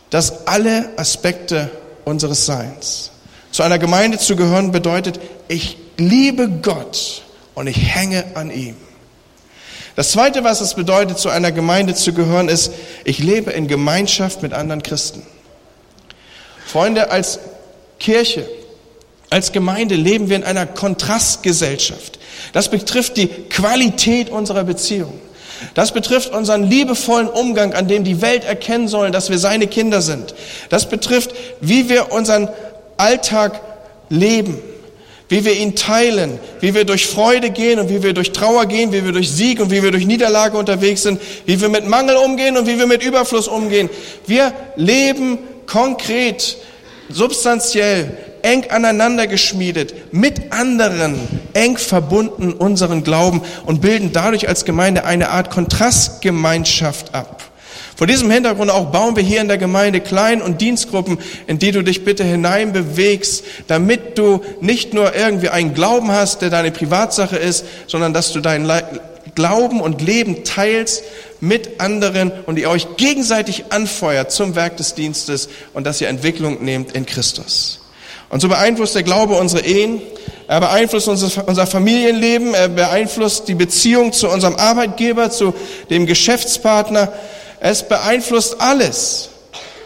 das 0.09 0.47
alle 0.47 0.89
Aspekte 0.97 1.71
unseres 2.05 2.45
Seins. 2.45 3.11
Zu 3.51 3.63
einer 3.63 3.79
Gemeinde 3.79 4.17
zu 4.17 4.35
gehören 4.35 4.71
bedeutet, 4.71 5.19
ich 5.47 5.77
liebe 5.97 6.49
Gott 6.49 7.23
und 7.55 7.67
ich 7.67 7.77
hänge 7.77 8.23
an 8.35 8.51
ihm. 8.51 8.75
Das 9.95 10.11
Zweite, 10.11 10.43
was 10.43 10.61
es 10.61 10.73
bedeutet, 10.73 11.19
zu 11.19 11.29
einer 11.29 11.51
Gemeinde 11.51 11.93
zu 11.93 12.13
gehören, 12.13 12.49
ist, 12.49 12.71
ich 13.03 13.19
lebe 13.19 13.51
in 13.51 13.67
Gemeinschaft 13.67 14.41
mit 14.41 14.53
anderen 14.53 14.81
Christen. 14.81 15.21
Freunde, 16.65 17.11
als 17.11 17.39
Kirche, 17.99 18.49
als 19.29 19.51
Gemeinde 19.51 19.95
leben 19.95 20.29
wir 20.29 20.35
in 20.35 20.43
einer 20.43 20.65
Kontrastgesellschaft. 20.65 22.17
Das 22.53 22.69
betrifft 22.69 23.17
die 23.17 23.27
Qualität 23.27 24.29
unserer 24.29 24.63
Beziehung. 24.63 25.19
Das 25.75 25.91
betrifft 25.91 26.33
unseren 26.33 26.63
liebevollen 26.63 27.29
Umgang, 27.29 27.73
an 27.73 27.87
dem 27.87 28.03
die 28.03 28.21
Welt 28.21 28.43
erkennen 28.43 28.87
soll, 28.87 29.11
dass 29.11 29.29
wir 29.29 29.37
seine 29.37 29.67
Kinder 29.67 30.01
sind. 30.01 30.33
Das 30.69 30.89
betrifft, 30.89 31.31
wie 31.61 31.87
wir 31.87 32.11
unseren 32.11 32.49
Alltag 32.97 33.61
leben 34.09 34.59
wie 35.33 35.45
wir 35.45 35.57
ihn 35.57 35.75
teilen, 35.75 36.37
wie 36.59 36.75
wir 36.75 36.85
durch 36.85 37.07
Freude 37.07 37.49
gehen 37.49 37.79
und 37.79 37.89
wie 37.89 38.03
wir 38.03 38.13
durch 38.13 38.33
Trauer 38.33 38.67
gehen, 38.67 38.93
wie 38.93 39.03
wir 39.03 39.13
durch 39.13 39.31
Sieg 39.31 39.59
und 39.59 39.71
wie 39.71 39.81
wir 39.81 39.89
durch 39.89 40.05
Niederlage 40.05 40.55
unterwegs 40.55 41.01
sind, 41.01 41.19
wie 41.47 41.59
wir 41.59 41.69
mit 41.69 41.87
Mangel 41.87 42.17
umgehen 42.17 42.55
und 42.55 42.67
wie 42.67 42.77
wir 42.77 42.85
mit 42.85 43.01
Überfluss 43.01 43.47
umgehen. 43.47 43.89
Wir 44.27 44.53
leben 44.75 45.39
konkret, 45.65 46.57
substanziell, 47.09 48.15
eng 48.43 48.69
aneinander 48.69 49.25
geschmiedet, 49.25 50.13
mit 50.13 50.53
anderen 50.53 51.15
eng 51.53 51.77
verbunden 51.77 52.53
unseren 52.53 53.03
Glauben 53.03 53.41
und 53.65 53.81
bilden 53.81 54.11
dadurch 54.13 54.47
als 54.47 54.65
Gemeinde 54.65 55.03
eine 55.03 55.29
Art 55.29 55.49
Kontrastgemeinschaft 55.49 57.15
ab. 57.15 57.41
Vor 57.95 58.07
diesem 58.07 58.31
Hintergrund 58.31 58.71
auch 58.71 58.91
bauen 58.91 59.15
wir 59.15 59.23
hier 59.23 59.41
in 59.41 59.47
der 59.47 59.57
Gemeinde 59.57 60.01
Klein- 60.01 60.41
und 60.41 60.61
Dienstgruppen, 60.61 61.19
in 61.47 61.59
die 61.59 61.71
du 61.71 61.83
dich 61.83 62.03
bitte 62.03 62.23
hineinbewegst, 62.23 63.43
damit 63.67 64.17
du 64.17 64.41
nicht 64.61 64.93
nur 64.93 65.15
irgendwie 65.15 65.49
einen 65.49 65.73
Glauben 65.73 66.11
hast, 66.11 66.41
der 66.41 66.49
deine 66.49 66.71
Privatsache 66.71 67.37
ist, 67.37 67.65
sondern 67.87 68.13
dass 68.13 68.31
du 68.31 68.39
deinen 68.39 68.71
Glauben 69.35 69.79
und 69.79 70.01
Leben 70.01 70.43
teilst 70.43 71.03
mit 71.39 71.81
anderen 71.81 72.31
und 72.45 72.57
ihr 72.57 72.69
euch 72.69 72.97
gegenseitig 72.97 73.65
anfeuert 73.69 74.31
zum 74.31 74.55
Werk 74.55 74.77
des 74.77 74.95
Dienstes 74.95 75.49
und 75.73 75.85
dass 75.85 76.01
ihr 76.01 76.07
Entwicklung 76.07 76.63
nehmt 76.63 76.93
in 76.93 77.05
Christus. 77.05 77.79
Und 78.29 78.39
so 78.39 78.47
beeinflusst 78.47 78.95
der 78.95 79.03
Glaube 79.03 79.35
unsere 79.35 79.63
Ehen, 79.63 80.01
er 80.47 80.59
beeinflusst 80.59 81.07
unser, 81.07 81.47
unser 81.47 81.67
Familienleben, 81.67 82.53
er 82.53 82.67
beeinflusst 82.67 83.47
die 83.47 83.53
Beziehung 83.55 84.11
zu 84.11 84.27
unserem 84.27 84.55
Arbeitgeber, 84.55 85.29
zu 85.29 85.53
dem 85.89 86.05
Geschäftspartner. 86.05 87.13
Es 87.63 87.87
beeinflusst 87.87 88.59
alles. 88.59 89.29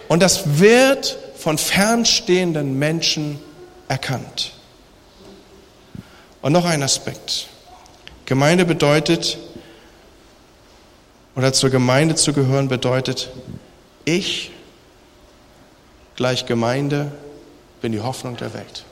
Und 0.07 0.23
das 0.23 0.57
wird 0.57 1.15
von 1.37 1.59
fernstehenden 1.59 2.79
Menschen 2.79 3.39
erkannt. 3.87 4.53
Und 6.41 6.53
noch 6.53 6.65
ein 6.65 6.81
Aspekt. 6.81 7.49
Gemeinde 8.25 8.65
bedeutet, 8.65 9.37
oder 11.35 11.53
zur 11.53 11.69
Gemeinde 11.69 12.15
zu 12.15 12.33
gehören 12.33 12.67
bedeutet, 12.67 13.29
ich 14.05 14.49
gleich 16.15 16.47
Gemeinde 16.47 17.11
bin 17.79 17.91
die 17.91 18.01
Hoffnung 18.01 18.37
der 18.37 18.55
Welt. 18.55 18.85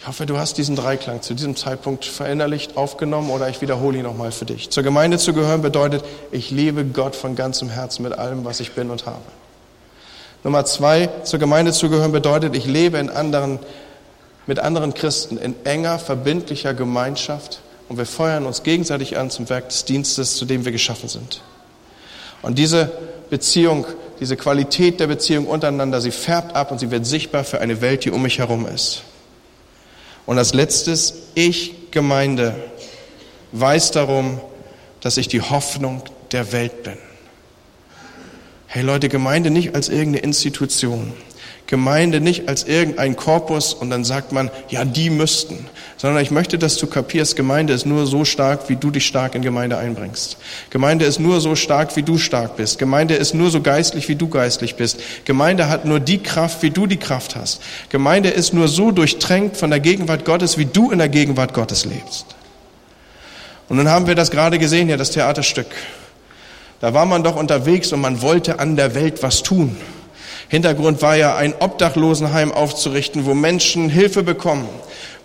Ich 0.00 0.06
hoffe, 0.06 0.24
du 0.24 0.38
hast 0.38 0.56
diesen 0.56 0.76
Dreiklang 0.76 1.20
zu 1.20 1.34
diesem 1.34 1.56
Zeitpunkt 1.56 2.06
verinnerlicht, 2.06 2.78
aufgenommen 2.78 3.28
oder 3.28 3.50
ich 3.50 3.60
wiederhole 3.60 3.98
ihn 3.98 4.04
nochmal 4.04 4.32
für 4.32 4.46
dich. 4.46 4.70
Zur 4.70 4.82
Gemeinde 4.82 5.18
zu 5.18 5.34
gehören 5.34 5.60
bedeutet, 5.60 6.02
ich 6.32 6.50
liebe 6.50 6.86
Gott 6.86 7.14
von 7.14 7.36
ganzem 7.36 7.68
Herzen 7.68 8.02
mit 8.04 8.14
allem, 8.18 8.46
was 8.46 8.60
ich 8.60 8.72
bin 8.72 8.88
und 8.88 9.04
habe. 9.04 9.20
Nummer 10.42 10.64
zwei, 10.64 11.10
zur 11.24 11.38
Gemeinde 11.38 11.72
zu 11.72 11.90
gehören 11.90 12.12
bedeutet, 12.12 12.56
ich 12.56 12.64
lebe 12.64 12.96
in 12.96 13.10
anderen, 13.10 13.58
mit 14.46 14.58
anderen 14.58 14.94
Christen 14.94 15.36
in 15.36 15.54
enger, 15.64 15.98
verbindlicher 15.98 16.72
Gemeinschaft 16.72 17.60
und 17.90 17.98
wir 17.98 18.06
feuern 18.06 18.46
uns 18.46 18.62
gegenseitig 18.62 19.18
an 19.18 19.28
zum 19.28 19.50
Werk 19.50 19.68
des 19.68 19.84
Dienstes, 19.84 20.36
zu 20.36 20.46
dem 20.46 20.64
wir 20.64 20.72
geschaffen 20.72 21.10
sind. 21.10 21.42
Und 22.40 22.56
diese 22.56 22.90
Beziehung, 23.28 23.84
diese 24.18 24.38
Qualität 24.38 24.98
der 24.98 25.08
Beziehung 25.08 25.46
untereinander, 25.46 26.00
sie 26.00 26.10
färbt 26.10 26.56
ab 26.56 26.72
und 26.72 26.78
sie 26.78 26.90
wird 26.90 27.04
sichtbar 27.04 27.44
für 27.44 27.60
eine 27.60 27.82
Welt, 27.82 28.06
die 28.06 28.10
um 28.10 28.22
mich 28.22 28.38
herum 28.38 28.66
ist. 28.66 29.02
Und 30.26 30.38
als 30.38 30.54
letztes, 30.54 31.14
ich, 31.34 31.90
Gemeinde, 31.90 32.54
weiß 33.52 33.90
darum, 33.92 34.40
dass 35.00 35.16
ich 35.16 35.28
die 35.28 35.40
Hoffnung 35.40 36.02
der 36.32 36.52
Welt 36.52 36.82
bin. 36.82 36.96
Hey 38.66 38.82
Leute, 38.82 39.08
Gemeinde 39.08 39.50
nicht 39.50 39.74
als 39.74 39.88
irgendeine 39.88 40.18
Institution. 40.18 41.12
Gemeinde 41.70 42.20
nicht 42.20 42.48
als 42.48 42.64
irgendein 42.64 43.14
Korpus 43.14 43.74
und 43.74 43.90
dann 43.90 44.02
sagt 44.02 44.32
man, 44.32 44.50
ja, 44.70 44.84
die 44.84 45.08
müssten, 45.08 45.68
sondern 45.96 46.20
ich 46.20 46.32
möchte, 46.32 46.58
dass 46.58 46.76
du 46.76 46.88
kapierst, 46.88 47.36
Gemeinde 47.36 47.72
ist 47.72 47.86
nur 47.86 48.08
so 48.08 48.24
stark, 48.24 48.68
wie 48.68 48.74
du 48.74 48.90
dich 48.90 49.06
stark 49.06 49.36
in 49.36 49.42
Gemeinde 49.42 49.78
einbringst. 49.78 50.36
Gemeinde 50.70 51.04
ist 51.04 51.20
nur 51.20 51.40
so 51.40 51.54
stark, 51.54 51.94
wie 51.94 52.02
du 52.02 52.18
stark 52.18 52.56
bist. 52.56 52.80
Gemeinde 52.80 53.14
ist 53.14 53.34
nur 53.34 53.52
so 53.52 53.60
geistlich, 53.60 54.08
wie 54.08 54.16
du 54.16 54.28
geistlich 54.28 54.74
bist. 54.74 54.98
Gemeinde 55.24 55.68
hat 55.68 55.84
nur 55.84 56.00
die 56.00 56.20
Kraft, 56.20 56.60
wie 56.64 56.70
du 56.70 56.88
die 56.88 56.96
Kraft 56.96 57.36
hast. 57.36 57.62
Gemeinde 57.88 58.30
ist 58.30 58.52
nur 58.52 58.66
so 58.66 58.90
durchtränkt 58.90 59.56
von 59.56 59.70
der 59.70 59.78
Gegenwart 59.78 60.24
Gottes, 60.24 60.58
wie 60.58 60.66
du 60.66 60.90
in 60.90 60.98
der 60.98 61.08
Gegenwart 61.08 61.54
Gottes 61.54 61.84
lebst. 61.84 62.26
Und 63.68 63.76
nun 63.76 63.88
haben 63.88 64.08
wir 64.08 64.16
das 64.16 64.32
gerade 64.32 64.58
gesehen, 64.58 64.88
ja, 64.88 64.96
das 64.96 65.12
Theaterstück. 65.12 65.68
Da 66.80 66.94
war 66.94 67.06
man 67.06 67.22
doch 67.22 67.36
unterwegs 67.36 67.92
und 67.92 68.00
man 68.00 68.22
wollte 68.22 68.58
an 68.58 68.74
der 68.74 68.96
Welt 68.96 69.22
was 69.22 69.44
tun. 69.44 69.76
Hintergrund 70.50 71.00
war 71.00 71.14
ja, 71.14 71.36
ein 71.36 71.54
Obdachlosenheim 71.56 72.50
aufzurichten, 72.50 73.24
wo 73.24 73.34
Menschen 73.34 73.88
Hilfe 73.88 74.24
bekommen, 74.24 74.68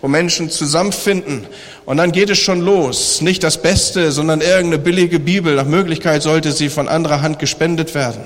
wo 0.00 0.06
Menschen 0.06 0.50
zusammenfinden. 0.50 1.48
Und 1.84 1.96
dann 1.96 2.12
geht 2.12 2.30
es 2.30 2.38
schon 2.38 2.60
los. 2.60 3.20
Nicht 3.22 3.42
das 3.42 3.60
Beste, 3.60 4.12
sondern 4.12 4.40
irgendeine 4.40 4.78
billige 4.78 5.18
Bibel. 5.18 5.56
Nach 5.56 5.66
Möglichkeit 5.66 6.22
sollte 6.22 6.52
sie 6.52 6.68
von 6.68 6.86
anderer 6.86 7.22
Hand 7.22 7.40
gespendet 7.40 7.96
werden. 7.96 8.20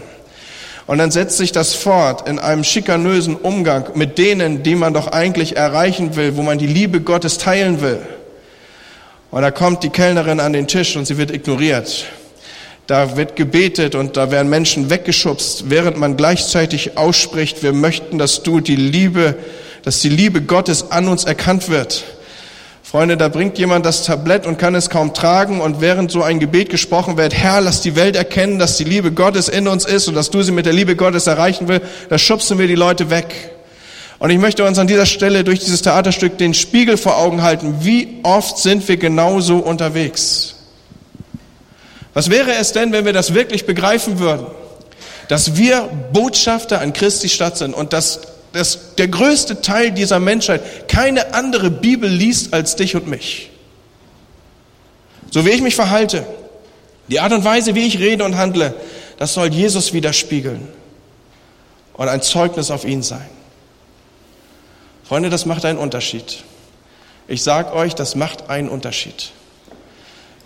Und 0.87 0.99
dann 0.99 1.11
setzt 1.11 1.38
sich 1.38 1.52
das 1.52 1.75
fort 1.75 2.28
in 2.28 2.38
einem 2.38 2.64
schikanösen 2.64 3.35
Umgang 3.35 3.87
mit 3.95 4.19
denen, 4.19 4.62
die 4.62 4.75
man 4.75 4.92
doch 4.92 5.07
eigentlich 5.07 5.57
erreichen 5.57 6.16
will, 6.16 6.37
wo 6.37 6.42
man 6.42 6.59
die 6.59 6.66
Liebe 6.66 7.00
Gottes 7.00 7.38
teilen 7.38 7.80
will. 7.80 8.00
Und 9.30 9.40
da 9.40 9.50
kommt 9.50 9.85
die 9.85 9.90
Kellnerin 9.90 10.38
an 10.38 10.52
den 10.52 10.66
Tisch 10.66 10.97
und 10.97 11.07
sie 11.07 11.16
wird 11.16 11.30
ignoriert. 11.30 12.04
Da 12.91 13.17
wird 13.17 13.37
gebetet 13.37 13.95
und 13.95 14.17
da 14.17 14.33
werden 14.33 14.51
Menschen 14.51 14.91
weggeschubst, 14.91 15.71
während 15.71 15.97
man 15.97 16.17
gleichzeitig 16.17 16.99
ausspricht, 16.99 17.63
wir 17.63 17.73
möchten, 17.73 18.19
dass 18.19 18.43
du 18.43 18.59
die 18.59 18.75
Liebe, 18.75 19.37
dass 19.85 20.01
die 20.01 20.09
Liebe 20.09 20.43
Gottes 20.43 20.91
an 20.91 21.07
uns 21.07 21.23
erkannt 21.23 21.69
wird. 21.69 22.03
Freunde, 22.83 23.17
da 23.17 23.29
bringt 23.29 23.59
jemand 23.59 23.87
das 23.87 24.03
Tablett 24.03 24.45
und 24.45 24.59
kann 24.59 24.75
es 24.75 24.91
kaum 24.91 25.15
tragen 25.15 25.61
und 25.61 25.81
während 25.81 26.11
so 26.11 26.25
ein 26.25 26.41
Gebet 26.41 26.69
gesprochen 26.69 27.17
wird, 27.17 27.33
Herr, 27.33 27.61
lass 27.61 27.81
die 27.81 27.95
Welt 27.95 28.17
erkennen, 28.17 28.59
dass 28.59 28.77
die 28.77 28.83
Liebe 28.83 29.13
Gottes 29.13 29.49
in 29.49 29.69
uns 29.69 29.85
ist 29.85 30.09
und 30.09 30.17
dass 30.17 30.31
du 30.31 30.43
sie 30.43 30.51
mit 30.51 30.67
der 30.67 30.73
Liebe 30.73 30.97
Gottes 30.97 31.29
erreichen 31.29 31.69
will, 31.69 31.83
da 32.09 32.19
schubsen 32.19 32.59
wir 32.59 32.67
die 32.67 32.75
Leute 32.75 33.09
weg. 33.09 33.53
Und 34.19 34.31
ich 34.31 34.39
möchte 34.39 34.65
uns 34.65 34.81
an 34.81 34.89
dieser 34.89 35.07
Stelle 35.07 35.45
durch 35.45 35.61
dieses 35.61 35.83
Theaterstück 35.83 36.39
den 36.39 36.55
Spiegel 36.55 36.97
vor 36.97 37.19
Augen 37.19 37.43
halten. 37.43 37.77
Wie 37.83 38.19
oft 38.25 38.59
sind 38.59 38.89
wir 38.89 38.97
genauso 38.97 39.59
unterwegs? 39.59 40.57
Was 42.14 42.31
wäre 42.31 42.55
es 42.55 42.73
denn, 42.73 42.93
wenn 42.93 43.05
wir 43.05 43.12
das 43.12 43.35
wirklich 43.35 43.67
begreifen 43.67 44.19
würden? 44.19 44.47
Dass 45.29 45.57
wir 45.57 45.88
Botschafter 46.12 46.81
an 46.81 46.93
Christi 46.93 47.29
Stadt 47.29 47.57
sind 47.57 47.73
und 47.73 47.93
dass, 47.93 48.21
dass 48.52 48.97
der 48.97 49.09
größte 49.09 49.61
Teil 49.61 49.93
dieser 49.93 50.19
Menschheit 50.19 50.88
keine 50.88 51.35
andere 51.35 51.71
Bibel 51.71 52.11
liest 52.11 52.52
als 52.52 52.75
dich 52.76 52.97
und 52.97 53.07
mich. 53.07 53.50
So 55.31 55.47
wie 55.47 55.50
ich 55.50 55.61
mich 55.61 55.76
verhalte, 55.76 56.26
die 57.09 57.21
Art 57.21 57.33
und 57.33 57.45
Weise, 57.45 57.75
wie 57.75 57.87
ich 57.87 57.99
rede 57.99 58.25
und 58.25 58.37
handle, 58.37 58.75
das 59.19 59.35
soll 59.35 59.52
Jesus 59.52 59.93
widerspiegeln 59.93 60.67
und 61.95 62.09
ein 62.09 62.23
Zeugnis 62.23 62.71
auf 62.71 62.85
ihn 62.85 63.02
sein. 63.02 63.29
Freunde, 65.05 65.31
das 65.31 65.45
macht 65.45 65.64
einen 65.64 65.79
Unterschied. 65.79 66.43
Ich 67.29 67.43
sage 67.43 67.73
euch, 67.73 67.95
das 67.95 68.17
macht 68.17 68.49
einen 68.49 68.69
Unterschied. 68.69 69.31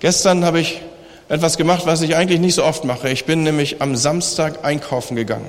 Gestern 0.00 0.44
habe 0.44 0.60
ich 0.60 0.80
etwas 1.28 1.56
gemacht, 1.56 1.82
was 1.86 2.02
ich 2.02 2.16
eigentlich 2.16 2.40
nicht 2.40 2.54
so 2.54 2.64
oft 2.64 2.84
mache. 2.84 3.08
Ich 3.08 3.24
bin 3.24 3.42
nämlich 3.42 3.80
am 3.80 3.96
Samstag 3.96 4.64
einkaufen 4.64 5.16
gegangen. 5.16 5.48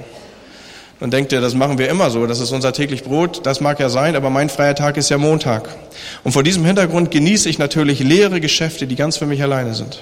Dann 0.99 1.11
denkt 1.11 1.33
ihr, 1.33 1.41
das 1.41 1.53
machen 1.53 1.77
wir 1.77 1.89
immer 1.89 2.09
so, 2.09 2.25
das 2.25 2.39
ist 2.39 2.51
unser 2.51 2.71
täglich 2.71 3.03
Brot, 3.03 3.41
das 3.43 3.59
mag 3.59 3.81
ja 3.81 3.89
sein, 3.89 4.15
aber 4.15 4.29
mein 4.29 4.49
freier 4.49 4.75
Tag 4.75 4.95
ist 4.95 5.09
ja 5.09 5.17
Montag. 5.17 5.67
Und 6.23 6.31
vor 6.31 6.41
diesem 6.41 6.63
Hintergrund 6.63 7.11
genieße 7.11 7.49
ich 7.49 7.59
natürlich 7.59 7.99
leere 7.99 8.39
Geschäfte, 8.39 8.87
die 8.87 8.95
ganz 8.95 9.17
für 9.17 9.25
mich 9.25 9.43
alleine 9.43 9.73
sind. 9.73 10.01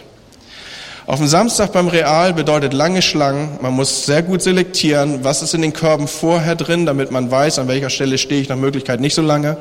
Auf 1.08 1.18
dem 1.18 1.28
Samstag 1.28 1.74
beim 1.74 1.88
Real 1.88 2.34
bedeutet 2.34 2.74
lange 2.74 3.02
Schlangen, 3.02 3.58
man 3.60 3.74
muss 3.74 4.06
sehr 4.06 4.22
gut 4.22 4.44
selektieren, 4.44 5.24
was 5.24 5.42
ist 5.42 5.56
in 5.56 5.64
den 5.64 5.74
Körben 5.74 6.08
vorher 6.08 6.56
drin, 6.56 6.86
damit 6.86 7.10
man 7.10 7.30
weiß, 7.30 7.58
an 7.60 7.68
welcher 7.68 7.90
Stelle 7.90 8.20
stehe 8.20 8.40
ich 8.40 8.48
nach 8.48 8.56
Möglichkeit 8.56 9.02
nicht 9.02 9.16
so 9.16 9.24
lange. 9.24 9.58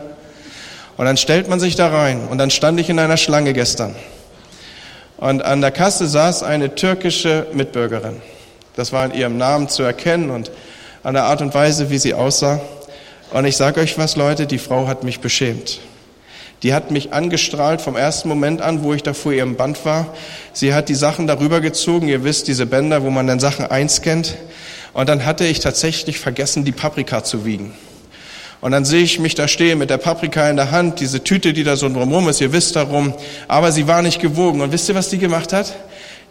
Und 0.99 1.07
dann 1.07 1.17
stellt 1.17 1.49
man 1.49 1.59
sich 1.59 1.75
da 1.75 1.89
rein 1.89 2.29
und 2.29 2.37
dann 2.37 2.51
stand 2.51 2.79
ich 2.79 2.91
in 2.91 2.99
einer 2.99 3.17
Schlange 3.17 3.55
gestern. 3.55 3.97
Und 5.23 5.45
an 5.45 5.61
der 5.61 5.71
Kasse 5.71 6.09
saß 6.09 6.43
eine 6.43 6.75
türkische 6.75 7.47
Mitbürgerin. 7.53 8.21
Das 8.75 8.93
war 8.93 9.05
in 9.05 9.15
ihrem 9.15 9.39
Namen 9.39 9.69
zu 9.69 9.85
erkennen 9.85 10.31
und 10.31 10.51
an 11.05 11.15
der 11.15 11.27
Art 11.27 11.41
und 11.41 11.55
Weise, 11.55 11.91
wie 11.91 11.99
sie 11.99 12.13
aussah. 12.13 12.61
Und 13.33 13.45
ich 13.45 13.57
sage 13.57 13.81
euch 13.81 13.97
was, 13.99 14.17
Leute, 14.17 14.49
die 14.49 14.59
Frau 14.59 14.89
hat 14.89 15.05
mich 15.05 15.21
beschämt. 15.21 15.79
Die 16.65 16.75
hat 16.75 16.91
mich 16.91 17.13
angestrahlt 17.13 17.81
vom 17.81 17.95
ersten 17.95 18.29
Moment 18.29 18.63
an, 18.63 18.83
wo 18.83 18.95
ich 18.95 19.05
da 19.05 19.15
vor 19.15 19.31
ihrem 19.33 19.55
Band 19.55 19.85
war. 19.85 20.13
Sie 20.55 20.75
hat 20.75 20.89
die 20.89 20.97
Sachen 20.97 21.29
darüber 21.29 21.61
gezogen. 21.61 22.09
Ihr 22.09 22.25
wisst, 22.25 22.49
diese 22.49 22.67
Bänder, 22.67 23.05
wo 23.05 23.11
man 23.11 23.29
dann 23.29 23.39
Sachen 23.39 23.65
einscannt. 23.65 24.35
Und 24.93 25.09
dann 25.09 25.25
hatte 25.25 25.47
ich 25.47 25.61
tatsächlich 25.61 26.19
vergessen, 26.19 26.65
die 26.65 26.73
Paprika 26.73 27.23
zu 27.23 27.45
wiegen. 27.45 27.73
Und 28.63 28.71
dann 28.71 28.85
sehe 28.85 29.03
ich 29.03 29.19
mich 29.19 29.35
da 29.35 29.49
stehen 29.49 29.79
mit 29.79 29.91
der 29.91 29.99
Paprika 29.99 30.49
in 30.49 30.55
der 30.55 30.71
Hand, 30.71 31.01
diese 31.01 31.25
Tüte, 31.25 31.53
die 31.53 31.65
da 31.65 31.75
so 31.75 31.89
drumherum 31.89 32.29
ist, 32.29 32.41
ihr 32.41 32.53
wisst 32.53 32.77
darum. 32.77 33.13
Aber 33.49 33.73
sie 33.73 33.89
war 33.89 34.03
nicht 34.03 34.21
gewogen. 34.21 34.61
Und 34.61 34.71
wisst 34.71 34.89
ihr, 34.89 34.95
was 34.95 35.11
die 35.11 35.19
gemacht 35.19 35.53
hat? 35.53 35.75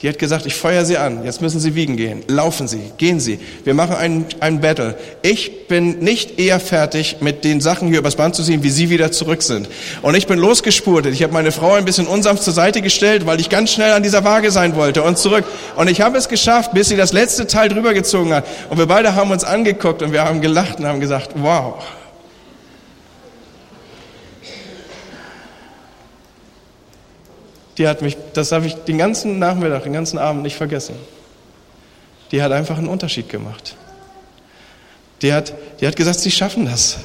Die 0.01 0.09
hat 0.09 0.17
gesagt, 0.17 0.47
ich 0.47 0.55
feuer 0.55 0.83
Sie 0.83 0.97
an, 0.97 1.25
jetzt 1.25 1.41
müssen 1.41 1.59
Sie 1.59 1.75
wiegen 1.75 1.95
gehen. 1.95 2.23
Laufen 2.27 2.67
Sie, 2.67 2.91
gehen 2.97 3.19
Sie. 3.19 3.37
Wir 3.65 3.75
machen 3.75 3.95
ein, 3.95 4.25
ein 4.39 4.59
Battle. 4.59 4.97
Ich 5.21 5.67
bin 5.67 5.99
nicht 5.99 6.39
eher 6.39 6.59
fertig, 6.59 7.17
mit 7.19 7.43
den 7.43 7.61
Sachen 7.61 7.89
hier 7.89 7.99
übers 7.99 8.15
Band 8.15 8.33
zu 8.33 8.41
ziehen, 8.41 8.63
wie 8.63 8.71
Sie 8.71 8.89
wieder 8.89 9.11
zurück 9.11 9.43
sind. 9.43 9.69
Und 10.01 10.15
ich 10.15 10.25
bin 10.25 10.39
losgespurtet. 10.39 11.13
Ich 11.13 11.21
habe 11.21 11.33
meine 11.33 11.51
Frau 11.51 11.73
ein 11.73 11.85
bisschen 11.85 12.07
unsanft 12.07 12.41
zur 12.41 12.53
Seite 12.53 12.81
gestellt, 12.81 13.27
weil 13.27 13.39
ich 13.39 13.49
ganz 13.49 13.73
schnell 13.73 13.91
an 13.91 14.01
dieser 14.01 14.23
Waage 14.23 14.49
sein 14.49 14.75
wollte 14.75 15.03
und 15.03 15.19
zurück. 15.19 15.43
Und 15.75 15.87
ich 15.87 16.01
habe 16.01 16.17
es 16.17 16.29
geschafft, 16.29 16.73
bis 16.73 16.89
sie 16.89 16.95
das 16.95 17.13
letzte 17.13 17.45
Teil 17.45 17.69
drüber 17.69 17.93
gezogen 17.93 18.33
hat. 18.33 18.45
Und 18.69 18.79
wir 18.79 18.87
beide 18.87 19.13
haben 19.13 19.29
uns 19.29 19.43
angeguckt 19.43 20.01
und 20.01 20.13
wir 20.13 20.23
haben 20.23 20.41
gelacht 20.41 20.79
und 20.79 20.87
haben 20.87 21.01
gesagt, 21.01 21.33
wow, 21.35 21.75
die 27.77 27.87
hat 27.87 28.01
mich, 28.01 28.17
das 28.33 28.51
habe 28.51 28.65
ich 28.65 28.75
den 28.75 28.97
ganzen 28.97 29.39
Nachmittag, 29.39 29.83
den 29.83 29.93
ganzen 29.93 30.17
Abend 30.17 30.43
nicht 30.43 30.55
vergessen. 30.55 30.95
Die 32.31 32.41
hat 32.41 32.51
einfach 32.51 32.77
einen 32.77 32.87
Unterschied 32.87 33.29
gemacht. 33.29 33.75
Die 35.21 35.33
hat, 35.33 35.53
die 35.79 35.87
hat 35.87 35.95
gesagt, 35.95 36.19
sie 36.19 36.31
schaffen 36.31 36.65
das. 36.65 36.97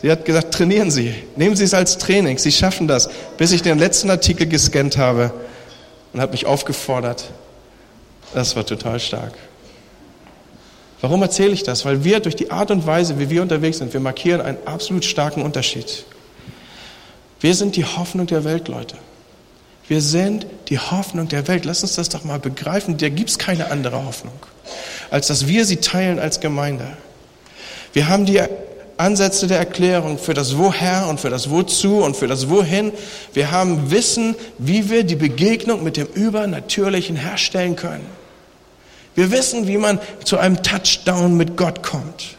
Sie 0.00 0.10
hat 0.10 0.24
gesagt, 0.24 0.52
trainieren 0.52 0.90
Sie, 0.90 1.14
nehmen 1.36 1.54
Sie 1.54 1.62
es 1.62 1.74
als 1.74 1.96
Training, 1.96 2.36
Sie 2.36 2.50
schaffen 2.50 2.88
das. 2.88 3.08
Bis 3.36 3.52
ich 3.52 3.62
den 3.62 3.78
letzten 3.78 4.10
Artikel 4.10 4.48
gescannt 4.48 4.96
habe 4.96 5.32
und 6.12 6.20
hat 6.20 6.32
mich 6.32 6.44
aufgefordert. 6.44 7.30
Das 8.34 8.56
war 8.56 8.66
total 8.66 8.98
stark. 8.98 9.32
Warum 11.00 11.22
erzähle 11.22 11.52
ich 11.52 11.62
das? 11.62 11.84
Weil 11.84 12.04
wir 12.04 12.20
durch 12.20 12.36
die 12.36 12.50
Art 12.50 12.70
und 12.70 12.86
Weise, 12.86 13.18
wie 13.18 13.30
wir 13.30 13.42
unterwegs 13.42 13.78
sind, 13.78 13.92
wir 13.92 14.00
markieren 14.00 14.40
einen 14.40 14.58
absolut 14.66 15.04
starken 15.04 15.42
Unterschied. 15.42 16.04
Wir 17.40 17.54
sind 17.54 17.76
die 17.76 17.84
Hoffnung 17.84 18.26
der 18.26 18.44
Welt, 18.44 18.68
Leute. 18.68 18.96
Wir 19.88 20.00
sind 20.00 20.46
die 20.68 20.78
Hoffnung 20.78 21.28
der 21.28 21.48
Welt. 21.48 21.64
Lass 21.64 21.82
uns 21.82 21.96
das 21.96 22.08
doch 22.08 22.24
mal 22.24 22.38
begreifen. 22.38 22.96
Da 22.96 23.08
gibt 23.08 23.30
es 23.30 23.38
keine 23.38 23.70
andere 23.70 24.04
Hoffnung, 24.04 24.34
als 25.10 25.26
dass 25.26 25.46
wir 25.46 25.64
sie 25.64 25.76
teilen 25.76 26.18
als 26.18 26.40
Gemeinde. 26.40 26.86
Wir 27.92 28.08
haben 28.08 28.24
die 28.24 28.40
Ansätze 28.96 29.46
der 29.46 29.58
Erklärung 29.58 30.18
für 30.18 30.34
das 30.34 30.56
Woher 30.56 31.08
und 31.08 31.18
für 31.18 31.30
das 31.30 31.50
Wozu 31.50 31.98
und 31.98 32.16
für 32.16 32.28
das 32.28 32.48
Wohin. 32.48 32.92
Wir 33.34 33.50
haben 33.50 33.90
Wissen, 33.90 34.36
wie 34.58 34.90
wir 34.90 35.04
die 35.04 35.16
Begegnung 35.16 35.82
mit 35.82 35.96
dem 35.96 36.06
Übernatürlichen 36.06 37.16
herstellen 37.16 37.76
können. 37.76 38.06
Wir 39.14 39.30
wissen, 39.30 39.66
wie 39.66 39.76
man 39.76 39.98
zu 40.24 40.38
einem 40.38 40.62
Touchdown 40.62 41.36
mit 41.36 41.56
Gott 41.56 41.82
kommt. 41.82 42.36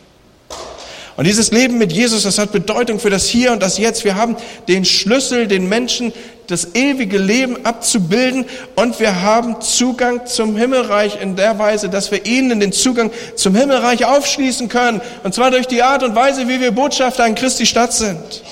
Und 1.15 1.27
dieses 1.27 1.51
Leben 1.51 1.77
mit 1.77 1.91
Jesus, 1.91 2.23
das 2.23 2.39
hat 2.39 2.51
Bedeutung 2.51 2.99
für 2.99 3.11
das 3.11 3.27
Hier 3.27 3.51
und 3.51 3.61
das 3.61 3.77
Jetzt. 3.77 4.03
Wir 4.03 4.15
haben 4.15 4.35
den 4.67 4.83
Schlüssel, 4.83 5.47
den 5.47 5.69
Menschen 5.69 6.11
das 6.47 6.75
ewige 6.75 7.17
Leben 7.17 7.65
abzubilden 7.65 8.45
und 8.75 8.99
wir 8.99 9.21
haben 9.21 9.61
Zugang 9.61 10.25
zum 10.25 10.55
Himmelreich 10.55 11.21
in 11.21 11.35
der 11.35 11.57
Weise, 11.59 11.89
dass 11.89 12.11
wir 12.11 12.25
ihnen 12.25 12.59
den 12.59 12.71
Zugang 12.71 13.11
zum 13.35 13.55
Himmelreich 13.55 14.05
aufschließen 14.05 14.69
können. 14.69 15.01
Und 15.23 15.33
zwar 15.33 15.51
durch 15.51 15.67
die 15.67 15.83
Art 15.83 16.03
und 16.03 16.15
Weise, 16.15 16.47
wie 16.47 16.59
wir 16.59 16.71
Botschafter 16.71 17.25
in 17.25 17.35
Christi 17.35 17.65
Stadt 17.65 17.93
sind. 17.93 18.43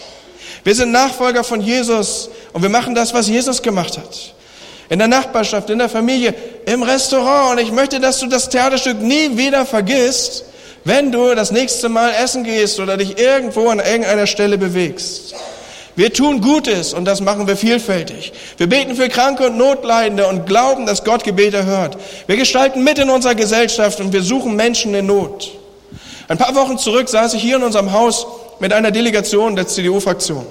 Wir 0.64 0.76
sind 0.76 0.92
Nachfolger 0.92 1.44
von 1.44 1.62
Jesus 1.62 2.30
und 2.54 2.62
wir 2.62 2.70
machen 2.70 2.96
das, 2.96 3.14
was 3.14 3.28
Jesus 3.28 3.62
gemacht 3.62 3.98
hat. 3.98 4.34
In 4.90 5.00
der 5.00 5.08
Nachbarschaft, 5.08 5.70
in 5.70 5.80
der 5.80 5.90
Familie, 5.90 6.34
im 6.66 6.84
Restaurant. 6.84 7.54
Und 7.54 7.66
ich 7.66 7.72
möchte, 7.72 8.00
dass 8.00 8.20
du 8.20 8.28
das 8.28 8.50
Theaterstück 8.50 9.02
nie 9.02 9.38
wieder 9.38 9.66
vergisst 9.66 10.46
wenn 10.84 11.12
du 11.12 11.36
das 11.36 11.52
nächste 11.52 11.90
Mal 11.90 12.12
essen 12.12 12.44
gehst 12.44 12.80
oder 12.80 12.98
dich 12.98 13.18
irgendwo 13.18 13.70
an 13.70 13.80
irgendeiner 13.80 14.28
Stelle 14.28 14.58
bewegst. 14.58 15.36
Wir 15.96 16.14
tun 16.14 16.42
Gutes 16.42 16.94
und 16.94 17.06
das 17.06 17.22
machen 17.22 17.48
wir 17.48 17.58
vielfältig. 17.58 18.32
Wir 18.58 18.68
beten 18.68 18.96
für 18.96 19.10
Kranke 19.10 19.48
und 19.48 19.58
Notleidende 19.58 20.28
und 20.28 20.46
glauben, 20.46 20.86
dass 20.86 21.04
Gott 21.04 21.24
Gebete 21.24 21.66
hört. 21.66 21.98
Wir 22.28 22.38
gestalten 22.38 22.84
mit 22.84 22.98
in 22.98 23.10
unserer 23.10 23.36
Gesellschaft 23.36 24.00
und 24.00 24.14
wir 24.14 24.22
suchen 24.22 24.56
Menschen 24.56 24.94
in 24.94 25.08
Not. 25.08 25.52
Ein 26.28 26.38
paar 26.38 26.56
Wochen 26.56 26.78
zurück 26.78 27.10
saß 27.10 27.34
ich 27.34 27.42
hier 27.42 27.58
in 27.58 27.64
unserem 27.64 27.92
Haus 27.92 28.26
mit 28.60 28.72
einer 28.72 28.92
Delegation 28.92 29.56
der 29.56 29.68
CDU-Fraktion. 29.68 30.46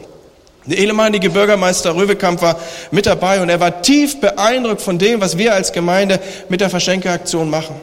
Der 0.66 0.76
ehemalige 0.76 1.30
Bürgermeister 1.30 1.97
Röwekamp 1.97 2.42
war 2.42 2.56
mit 2.90 3.06
dabei 3.06 3.40
und 3.40 3.49
er 3.49 3.61
war 3.61 3.80
tief 3.80 4.20
beeindruckt 4.20 4.82
von 4.82 4.99
dem, 4.99 5.20
was 5.23 5.38
wir 5.38 5.54
als 5.54 5.73
Gemeinde 5.73 6.20
mit 6.50 6.61
der 6.61 6.68
Verschenkeaktion 6.68 7.49
machen. 7.49 7.76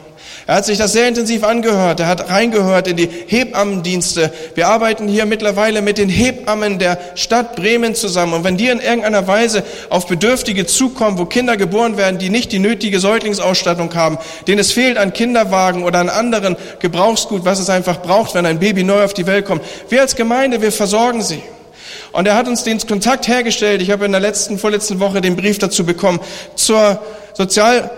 Er 0.46 0.56
hat 0.56 0.64
sich 0.64 0.78
das 0.78 0.92
sehr 0.92 1.08
intensiv 1.08 1.44
angehört. 1.44 2.00
Er 2.00 2.06
hat 2.06 2.30
reingehört 2.30 2.88
in 2.88 2.96
die 2.96 3.08
Hebammendienste. 3.26 4.32
Wir 4.54 4.68
arbeiten 4.68 5.08
hier 5.08 5.26
mittlerweile 5.26 5.82
mit 5.82 5.98
den 5.98 6.08
Hebammen 6.08 6.78
der 6.78 6.98
Stadt 7.14 7.56
Bremen 7.56 7.94
zusammen. 7.94 8.34
Und 8.34 8.44
wenn 8.44 8.56
die 8.56 8.68
in 8.68 8.80
irgendeiner 8.80 9.26
Weise 9.26 9.62
auf 9.90 10.06
Bedürftige 10.06 10.66
zukommen, 10.66 11.18
wo 11.18 11.26
Kinder 11.26 11.56
geboren 11.56 11.96
werden, 11.96 12.18
die 12.18 12.30
nicht 12.30 12.52
die 12.52 12.58
nötige 12.58 13.00
Säuglingsausstattung 13.00 13.94
haben, 13.94 14.18
denen 14.46 14.58
es 14.58 14.72
fehlt 14.72 14.96
an 14.96 15.12
Kinderwagen 15.12 15.84
oder 15.84 15.98
an 15.98 16.08
anderen 16.08 16.56
Gebrauchsgut, 16.80 17.44
was 17.44 17.58
es 17.58 17.68
einfach 17.70 18.00
braucht, 18.02 18.34
wenn 18.34 18.46
ein 18.46 18.58
Baby 18.58 18.84
neu 18.84 19.04
auf 19.04 19.14
die 19.14 19.26
Welt 19.26 19.44
kommt. 19.44 19.62
Wir 19.88 20.00
als 20.00 20.16
Gemeinde, 20.16 20.62
wir 20.62 20.72
versorgen 20.72 21.22
sie. 21.22 21.42
Und 22.12 22.26
er 22.26 22.36
hat 22.36 22.48
uns 22.48 22.64
den 22.64 22.78
Kontakt 22.86 23.28
hergestellt. 23.28 23.82
Ich 23.82 23.90
habe 23.90 24.04
in 24.04 24.12
der 24.12 24.20
letzten, 24.20 24.58
vorletzten 24.58 25.00
Woche 25.00 25.20
den 25.20 25.36
Brief 25.36 25.58
dazu 25.58 25.84
bekommen 25.84 26.20
zur 26.54 27.00
Sozial 27.34 27.90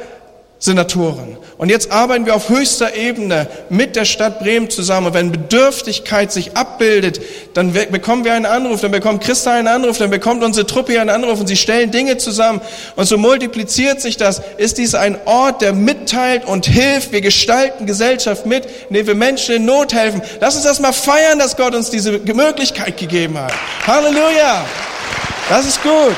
Senatoren. 0.63 1.39
Und 1.57 1.71
jetzt 1.71 1.91
arbeiten 1.91 2.27
wir 2.27 2.37
auf 2.37 2.51
höchster 2.51 2.95
Ebene 2.95 3.49
mit 3.71 3.97
der 3.97 4.05
Stadt 4.05 4.41
Bremen 4.41 4.69
zusammen. 4.69 5.07
Und 5.07 5.15
wenn 5.15 5.33
Bedürftigkeit 5.33 6.31
sich 6.31 6.55
abbildet, 6.55 7.23
dann 7.55 7.73
bekommen 7.73 8.27
wir 8.27 8.35
einen 8.35 8.45
Anruf, 8.45 8.83
dann 8.83 8.91
bekommt 8.91 9.25
Christa 9.25 9.55
einen 9.55 9.69
Anruf, 9.69 9.97
dann 9.97 10.11
bekommt 10.11 10.45
unsere 10.45 10.67
Truppe 10.67 11.01
einen 11.01 11.09
Anruf 11.09 11.41
und 11.41 11.47
sie 11.47 11.57
stellen 11.57 11.91
Dinge 11.91 12.19
zusammen. 12.19 12.61
Und 12.95 13.07
so 13.07 13.17
multipliziert 13.17 14.03
sich 14.03 14.19
das. 14.19 14.43
Ist 14.59 14.77
dies 14.77 14.95
ein 14.95 15.19
Ort, 15.25 15.63
der 15.63 15.73
mitteilt 15.73 16.45
und 16.45 16.67
hilft? 16.67 17.13
Wir 17.13 17.23
gestalten 17.23 17.87
Gesellschaft 17.87 18.45
mit, 18.45 18.69
indem 18.91 19.07
wir 19.07 19.15
Menschen 19.15 19.55
in 19.55 19.65
Not 19.65 19.95
helfen. 19.95 20.21
Lass 20.41 20.57
uns 20.57 20.65
das 20.65 20.79
mal 20.79 20.93
feiern, 20.93 21.39
dass 21.39 21.57
Gott 21.57 21.75
uns 21.75 21.89
diese 21.89 22.13
Möglichkeit 22.13 22.99
gegeben 22.99 23.39
hat. 23.39 23.55
Halleluja! 23.87 24.67
Das 25.49 25.67
ist 25.67 25.83
gut. 25.83 26.17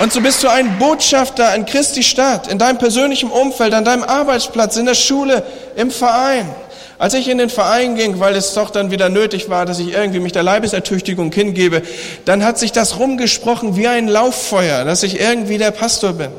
Und 0.00 0.14
so 0.14 0.22
bist 0.22 0.42
du 0.42 0.48
ein 0.48 0.78
Botschafter 0.78 1.54
in 1.54 1.66
Christi 1.66 2.02
Stadt, 2.02 2.50
in 2.50 2.58
deinem 2.58 2.78
persönlichen 2.78 3.30
Umfeld, 3.30 3.74
an 3.74 3.84
deinem 3.84 4.02
Arbeitsplatz, 4.02 4.78
in 4.78 4.86
der 4.86 4.94
Schule, 4.94 5.42
im 5.76 5.90
Verein. 5.90 6.48
Als 6.96 7.12
ich 7.12 7.28
in 7.28 7.36
den 7.36 7.50
Verein 7.50 7.96
ging, 7.96 8.18
weil 8.18 8.34
es 8.34 8.54
doch 8.54 8.70
dann 8.70 8.90
wieder 8.90 9.10
nötig 9.10 9.50
war, 9.50 9.66
dass 9.66 9.78
ich 9.78 9.92
irgendwie 9.92 10.20
mich 10.20 10.32
der 10.32 10.42
Leibesertüchtigung 10.42 11.30
hingebe, 11.32 11.82
dann 12.24 12.42
hat 12.44 12.58
sich 12.58 12.72
das 12.72 12.98
rumgesprochen 12.98 13.76
wie 13.76 13.88
ein 13.88 14.08
Lauffeuer, 14.08 14.84
dass 14.84 15.02
ich 15.02 15.20
irgendwie 15.20 15.58
der 15.58 15.70
Pastor 15.70 16.14
bin. 16.14 16.30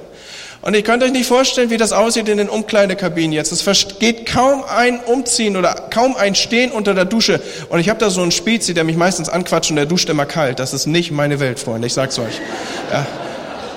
Und 0.63 0.75
ihr 0.75 0.81
könnt 0.81 1.03
euch 1.03 1.11
nicht 1.11 1.27
vorstellen, 1.27 1.69
wie 1.69 1.77
das 1.77 1.91
aussieht 1.91 2.29
in 2.29 2.37
den 2.37 2.49
Umkleidekabinen 2.49 3.31
jetzt. 3.31 3.51
Es 3.51 3.87
geht 3.99 4.25
kaum 4.25 4.63
ein 4.63 4.99
Umziehen 5.01 5.55
oder 5.55 5.73
kaum 5.91 6.15
ein 6.15 6.33
Stehen 6.33 6.71
unter 6.71 6.95
der 6.95 7.05
Dusche. 7.05 7.39
Und 7.69 7.79
ich 7.79 7.89
habe 7.89 7.99
da 7.99 8.09
so 8.09 8.21
einen 8.23 8.31
Spezi, 8.31 8.73
der 8.73 8.83
mich 8.83 8.97
meistens 8.97 9.29
anquatscht 9.29 9.69
und 9.69 9.75
der 9.75 9.85
duscht 9.85 10.09
immer 10.09 10.25
kalt. 10.25 10.57
Das 10.57 10.73
ist 10.73 10.87
nicht 10.87 11.11
meine 11.11 11.39
Welt, 11.39 11.59
Freunde, 11.59 11.85
ich 11.85 11.93
sag's 11.93 12.17
euch. 12.17 12.41
Ja 12.91 13.05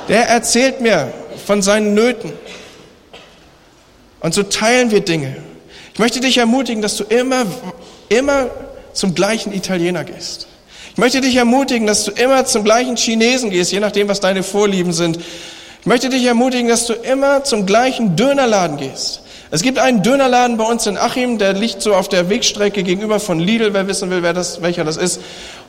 der 0.08 0.28
erzählt 0.28 0.80
mir 0.80 1.12
von 1.46 1.62
seinen 1.62 1.94
Nöten. 1.94 2.32
Und 4.20 4.34
so 4.34 4.42
teilen 4.42 4.90
wir 4.90 5.00
Dinge. 5.00 5.36
Ich 5.92 5.98
möchte 5.98 6.20
dich 6.20 6.38
ermutigen, 6.38 6.82
dass 6.82 6.96
du 6.96 7.04
immer, 7.04 7.44
immer 8.08 8.50
zum 8.92 9.14
gleichen 9.14 9.52
Italiener 9.52 10.04
gehst. 10.04 10.46
Ich 10.92 10.98
möchte 10.98 11.20
dich 11.20 11.36
ermutigen, 11.36 11.86
dass 11.86 12.04
du 12.04 12.12
immer 12.12 12.44
zum 12.46 12.64
gleichen 12.64 12.96
Chinesen 12.96 13.50
gehst, 13.50 13.72
je 13.72 13.80
nachdem, 13.80 14.08
was 14.08 14.20
deine 14.20 14.42
Vorlieben 14.42 14.92
sind. 14.92 15.18
Ich 15.80 15.86
möchte 15.86 16.08
dich 16.08 16.24
ermutigen, 16.24 16.68
dass 16.68 16.86
du 16.86 16.94
immer 16.94 17.44
zum 17.44 17.66
gleichen 17.66 18.16
Dönerladen 18.16 18.76
gehst. 18.76 19.23
Es 19.54 19.62
gibt 19.62 19.78
einen 19.78 20.02
Dönerladen 20.02 20.56
bei 20.56 20.64
uns 20.64 20.84
in 20.88 20.98
Achim, 20.98 21.38
der 21.38 21.52
liegt 21.52 21.80
so 21.80 21.94
auf 21.94 22.08
der 22.08 22.28
Wegstrecke 22.28 22.82
gegenüber 22.82 23.20
von 23.20 23.38
Lidl, 23.38 23.72
wer 23.72 23.86
wissen 23.86 24.10
will, 24.10 24.24
wer 24.24 24.32
das, 24.32 24.62
welcher 24.62 24.82
das 24.82 24.96
ist. 24.96 25.20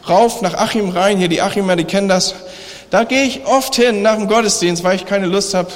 Rauf 0.09 0.41
nach 0.41 0.55
Achim 0.55 0.89
rein, 0.89 1.19
hier 1.19 1.27
die 1.27 1.39
Achimer, 1.43 1.75
die 1.75 1.83
kennen 1.83 2.09
das. 2.09 2.33
Da 2.89 3.03
gehe 3.03 3.21
ich 3.21 3.45
oft 3.45 3.75
hin 3.75 4.01
nach 4.01 4.15
dem 4.15 4.27
Gottesdienst, 4.27 4.83
weil 4.83 4.95
ich 4.95 5.05
keine 5.05 5.27
Lust 5.27 5.53
habe 5.53 5.67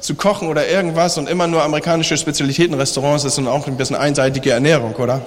zu 0.00 0.14
kochen 0.14 0.48
oder 0.48 0.66
irgendwas 0.66 1.18
und 1.18 1.28
immer 1.28 1.46
nur 1.46 1.62
amerikanische 1.62 2.16
Spezialitätenrestaurants 2.16 3.24
ist 3.24 3.36
und 3.36 3.48
auch 3.48 3.66
ein 3.66 3.76
bisschen 3.76 3.96
einseitige 3.96 4.52
Ernährung, 4.52 4.94
oder? 4.94 5.20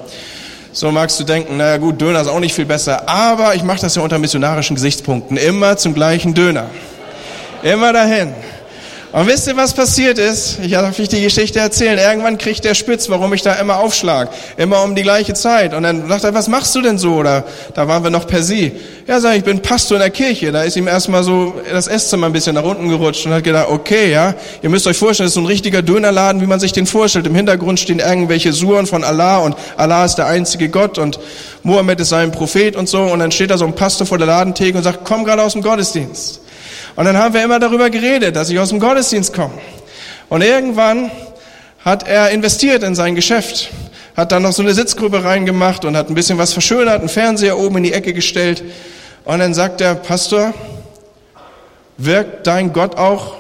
So 0.72 0.90
magst 0.90 1.20
du 1.20 1.24
denken, 1.24 1.58
naja 1.58 1.78
gut, 1.78 2.02
Döner 2.02 2.22
ist 2.22 2.28
auch 2.28 2.40
nicht 2.40 2.56
viel 2.56 2.66
besser, 2.66 3.08
aber 3.08 3.54
ich 3.54 3.62
mache 3.62 3.82
das 3.82 3.94
ja 3.94 4.02
unter 4.02 4.18
missionarischen 4.18 4.76
Gesichtspunkten. 4.76 5.38
Immer 5.38 5.78
zum 5.78 5.94
gleichen 5.94 6.34
Döner. 6.34 6.72
Immer 7.62 7.94
dahin. 7.94 8.34
Und 9.14 9.28
wisst 9.28 9.46
ihr, 9.48 9.58
was 9.58 9.74
passiert 9.74 10.18
ist? 10.18 10.60
Ich 10.64 10.72
darf 10.72 10.98
euch 10.98 11.10
die 11.10 11.22
Geschichte 11.22 11.60
erzählen. 11.60 12.00
Irgendwann 12.00 12.38
kriegt 12.38 12.64
der 12.64 12.74
Spitz, 12.76 13.10
warum 13.10 13.34
ich 13.34 13.42
da 13.42 13.56
immer 13.56 13.80
aufschlag. 13.80 14.30
Immer 14.56 14.84
um 14.84 14.96
die 14.96 15.02
gleiche 15.02 15.34
Zeit. 15.34 15.74
Und 15.74 15.84
dann 15.84 16.08
sagt 16.08 16.24
er, 16.24 16.34
was 16.34 16.48
machst 16.48 16.74
du 16.76 16.82
denn 16.82 16.98
so? 16.98 17.16
Oder 17.16 17.44
da 17.74 17.90
waren 17.90 18.04
wir 18.04 18.10
noch 18.10 18.26
per 18.26 18.42
Sie. 18.42 18.72
Ja, 19.08 19.20
sag 19.20 19.32
ich, 19.32 19.40
ich 19.40 19.44
bin 19.44 19.62
Pastor 19.62 19.98
in 19.98 20.02
der 20.02 20.12
Kirche. 20.12 20.54
Da 20.54 20.64
ist 20.64 20.78
ihm 20.78 20.88
erstmal 20.88 21.24
so 21.24 21.56
das 21.70 21.88
Esszimmer 21.88 22.28
ein 22.28 22.32
bisschen 22.32 22.56
nach 22.56 22.64
unten 22.64 22.88
gerutscht 22.88 23.26
und 23.26 23.34
hat 23.34 23.44
gedacht, 23.44 23.68
okay, 23.70 24.10
ja, 24.14 24.34
ihr 24.62 24.70
müsst 24.70 24.88
euch 24.88 24.96
vorstellen, 24.96 25.26
das 25.26 25.32
ist 25.32 25.36
so 25.36 25.42
ein 25.42 25.46
richtiger 25.46 25.82
Dönerladen, 25.82 26.42
wie 26.42 26.48
man 26.48 26.62
sich 26.62 26.72
den 26.72 26.86
vorstellt. 26.86 27.28
Im 27.28 27.36
Hintergrund 27.36 27.82
stehen 27.82 28.00
irgendwelche 28.00 28.54
Suren 28.54 28.88
von 28.88 29.04
Allah 29.04 29.40
und 29.40 29.58
Allah 29.76 30.06
ist 30.06 30.16
der 30.16 30.28
einzige 30.28 30.70
Gott 30.70 30.98
und 30.98 31.20
Mohammed 31.64 32.00
ist 32.00 32.10
sein 32.10 32.32
Prophet 32.32 32.78
und 32.78 32.88
so. 32.88 33.02
Und 33.02 33.20
dann 33.20 33.34
steht 33.34 33.52
da 33.52 33.58
so 33.58 33.66
ein 33.66 33.76
Pastor 33.76 34.08
vor 34.08 34.20
der 34.20 34.28
Ladentheke 34.28 34.78
und 34.78 34.86
sagt, 34.86 35.00
komm 35.04 35.26
gerade 35.26 35.44
aus 35.44 35.52
dem 35.52 35.62
Gottesdienst. 35.62 36.40
Und 36.96 37.06
dann 37.06 37.18
haben 37.18 37.34
wir 37.34 37.44
immer 37.44 37.60
darüber 37.60 37.90
geredet, 37.90 38.36
dass 38.36 38.50
ich 38.50 38.60
aus 38.60 38.70
dem 38.70 38.80
Gottesdienst 38.80 39.34
komme. 39.34 39.54
Und 40.30 40.42
irgendwann 40.42 41.12
hat 41.84 42.08
er 42.08 42.30
investiert 42.32 42.84
in 42.84 42.96
sein 42.96 43.16
Geschäft, 43.16 43.70
hat 44.16 44.32
dann 44.32 44.44
noch 44.44 44.52
so 44.52 44.62
eine 44.62 44.74
Sitzgruppe 44.74 45.24
reingemacht 45.24 45.86
und 45.86 45.98
hat 45.98 46.10
ein 46.10 46.16
bisschen 46.16 46.38
was 46.38 46.54
verschönert, 46.54 47.00
einen 47.00 47.10
Fernseher 47.10 47.58
oben 47.58 47.78
in 47.78 47.84
die 47.84 47.94
Ecke 47.94 48.14
gestellt. 48.14 48.64
Und 49.26 49.40
dann 49.40 49.54
sagt 49.54 49.80
der 49.80 49.96
Pastor, 49.96 50.54
wirkt 51.98 52.48
dein 52.48 52.74
Gott 52.74 52.98
auch, 52.98 53.36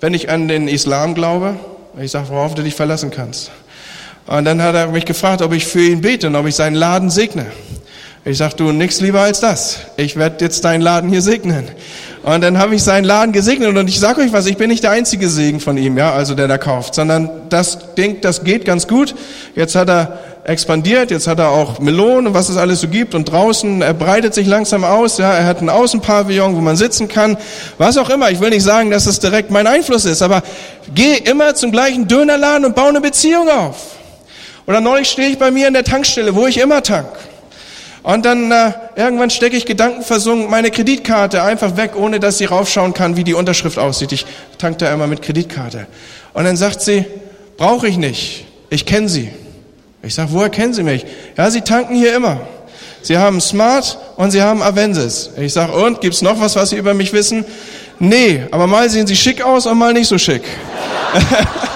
wenn 0.00 0.14
ich 0.14 0.30
an 0.30 0.48
den 0.48 0.68
Islam 0.68 1.14
glaube? 1.14 1.56
Ich 2.00 2.10
sage, 2.10 2.28
worauf 2.28 2.54
du 2.54 2.62
dich 2.62 2.74
verlassen 2.74 3.10
kannst. 3.10 3.50
Und 4.26 4.44
dann 4.44 4.62
hat 4.62 4.74
er 4.74 4.88
mich 4.88 5.04
gefragt, 5.04 5.42
ob 5.42 5.52
ich 5.52 5.66
für 5.66 5.82
ihn 5.82 6.00
bete 6.00 6.26
und 6.26 6.36
ob 6.36 6.46
ich 6.46 6.54
seinen 6.54 6.74
Laden 6.74 7.10
segne. 7.10 7.46
Ich 8.26 8.38
sag, 8.38 8.56
du, 8.56 8.72
nix 8.72 9.02
lieber 9.02 9.20
als 9.20 9.40
das. 9.40 9.80
Ich 9.98 10.16
werde 10.16 10.42
jetzt 10.42 10.64
deinen 10.64 10.80
Laden 10.80 11.10
hier 11.10 11.20
segnen. 11.20 11.68
Und 12.22 12.40
dann 12.40 12.56
habe 12.56 12.74
ich 12.74 12.82
seinen 12.82 13.04
Laden 13.04 13.32
gesegnet 13.32 13.76
und 13.76 13.86
ich 13.86 14.00
sage 14.00 14.22
euch 14.22 14.32
was, 14.32 14.46
ich 14.46 14.56
bin 14.56 14.70
nicht 14.70 14.82
der 14.82 14.92
einzige 14.92 15.28
Segen 15.28 15.60
von 15.60 15.76
ihm, 15.76 15.98
ja, 15.98 16.14
also 16.14 16.34
der 16.34 16.48
da 16.48 16.56
kauft, 16.56 16.94
sondern 16.94 17.28
das 17.50 17.94
Ding, 17.96 18.22
das 18.22 18.42
geht 18.42 18.64
ganz 18.64 18.88
gut. 18.88 19.14
Jetzt 19.54 19.74
hat 19.74 19.90
er 19.90 20.20
expandiert, 20.44 21.10
jetzt 21.10 21.26
hat 21.26 21.38
er 21.38 21.50
auch 21.50 21.80
Melonen 21.80 22.28
und 22.28 22.34
was 22.34 22.48
es 22.48 22.56
alles 22.56 22.80
so 22.80 22.88
gibt 22.88 23.14
und 23.14 23.26
draußen, 23.26 23.82
er 23.82 23.92
breitet 23.92 24.32
sich 24.32 24.46
langsam 24.46 24.84
aus, 24.84 25.18
ja, 25.18 25.30
er 25.30 25.44
hat 25.44 25.60
ein 25.60 25.68
Außenpavillon, 25.68 26.56
wo 26.56 26.60
man 26.62 26.76
sitzen 26.76 27.08
kann, 27.08 27.36
was 27.76 27.98
auch 27.98 28.08
immer. 28.08 28.30
Ich 28.30 28.40
will 28.40 28.48
nicht 28.48 28.64
sagen, 28.64 28.90
dass 28.90 29.04
es 29.04 29.20
direkt 29.20 29.50
mein 29.50 29.66
Einfluss 29.66 30.06
ist, 30.06 30.22
aber 30.22 30.42
geh 30.94 31.16
immer 31.16 31.54
zum 31.54 31.72
gleichen 31.72 32.08
Dönerladen 32.08 32.64
und 32.64 32.74
baue 32.74 32.88
eine 32.88 33.02
Beziehung 33.02 33.50
auf. 33.50 33.76
Oder 34.66 34.80
neulich 34.80 35.10
stehe 35.10 35.28
ich 35.28 35.36
bei 35.36 35.50
mir 35.50 35.68
in 35.68 35.74
der 35.74 35.84
Tankstelle, 35.84 36.34
wo 36.34 36.46
ich 36.46 36.56
immer 36.56 36.82
tank. 36.82 37.08
Und 38.04 38.26
dann 38.26 38.52
äh, 38.52 38.72
irgendwann 38.96 39.30
stecke 39.30 39.56
ich 39.56 39.64
gedankenversungen 39.64 40.50
meine 40.50 40.70
Kreditkarte 40.70 41.42
einfach 41.42 41.78
weg, 41.78 41.92
ohne 41.96 42.20
dass 42.20 42.36
sie 42.36 42.44
raufschauen 42.44 42.92
kann, 42.92 43.16
wie 43.16 43.24
die 43.24 43.32
Unterschrift 43.32 43.78
aussieht. 43.78 44.12
Ich 44.12 44.26
tank 44.58 44.76
da 44.78 44.92
immer 44.92 45.06
mit 45.06 45.22
Kreditkarte. 45.22 45.86
Und 46.34 46.44
dann 46.44 46.58
sagt 46.58 46.82
sie, 46.82 47.06
brauche 47.56 47.88
ich 47.88 47.96
nicht, 47.96 48.44
ich 48.68 48.84
kenne 48.84 49.08
sie. 49.08 49.30
Ich 50.02 50.14
sage, 50.14 50.32
woher 50.32 50.50
kennen 50.50 50.74
Sie 50.74 50.82
mich? 50.82 51.06
Ja, 51.34 51.50
Sie 51.50 51.62
tanken 51.62 51.94
hier 51.94 52.14
immer. 52.14 52.40
Sie 53.00 53.16
haben 53.16 53.40
Smart 53.40 53.96
und 54.16 54.32
Sie 54.32 54.42
haben 54.42 54.62
Avensis. 54.62 55.30
Ich 55.38 55.54
sage, 55.54 55.72
und 55.72 56.02
gibt's 56.02 56.20
noch 56.20 56.38
was, 56.38 56.56
was 56.56 56.70
Sie 56.70 56.76
über 56.76 56.92
mich 56.92 57.14
wissen? 57.14 57.46
Nee, 57.98 58.42
aber 58.50 58.66
mal 58.66 58.90
sehen 58.90 59.06
Sie 59.06 59.16
schick 59.16 59.40
aus 59.40 59.64
und 59.64 59.78
mal 59.78 59.94
nicht 59.94 60.08
so 60.08 60.18
schick. 60.18 60.42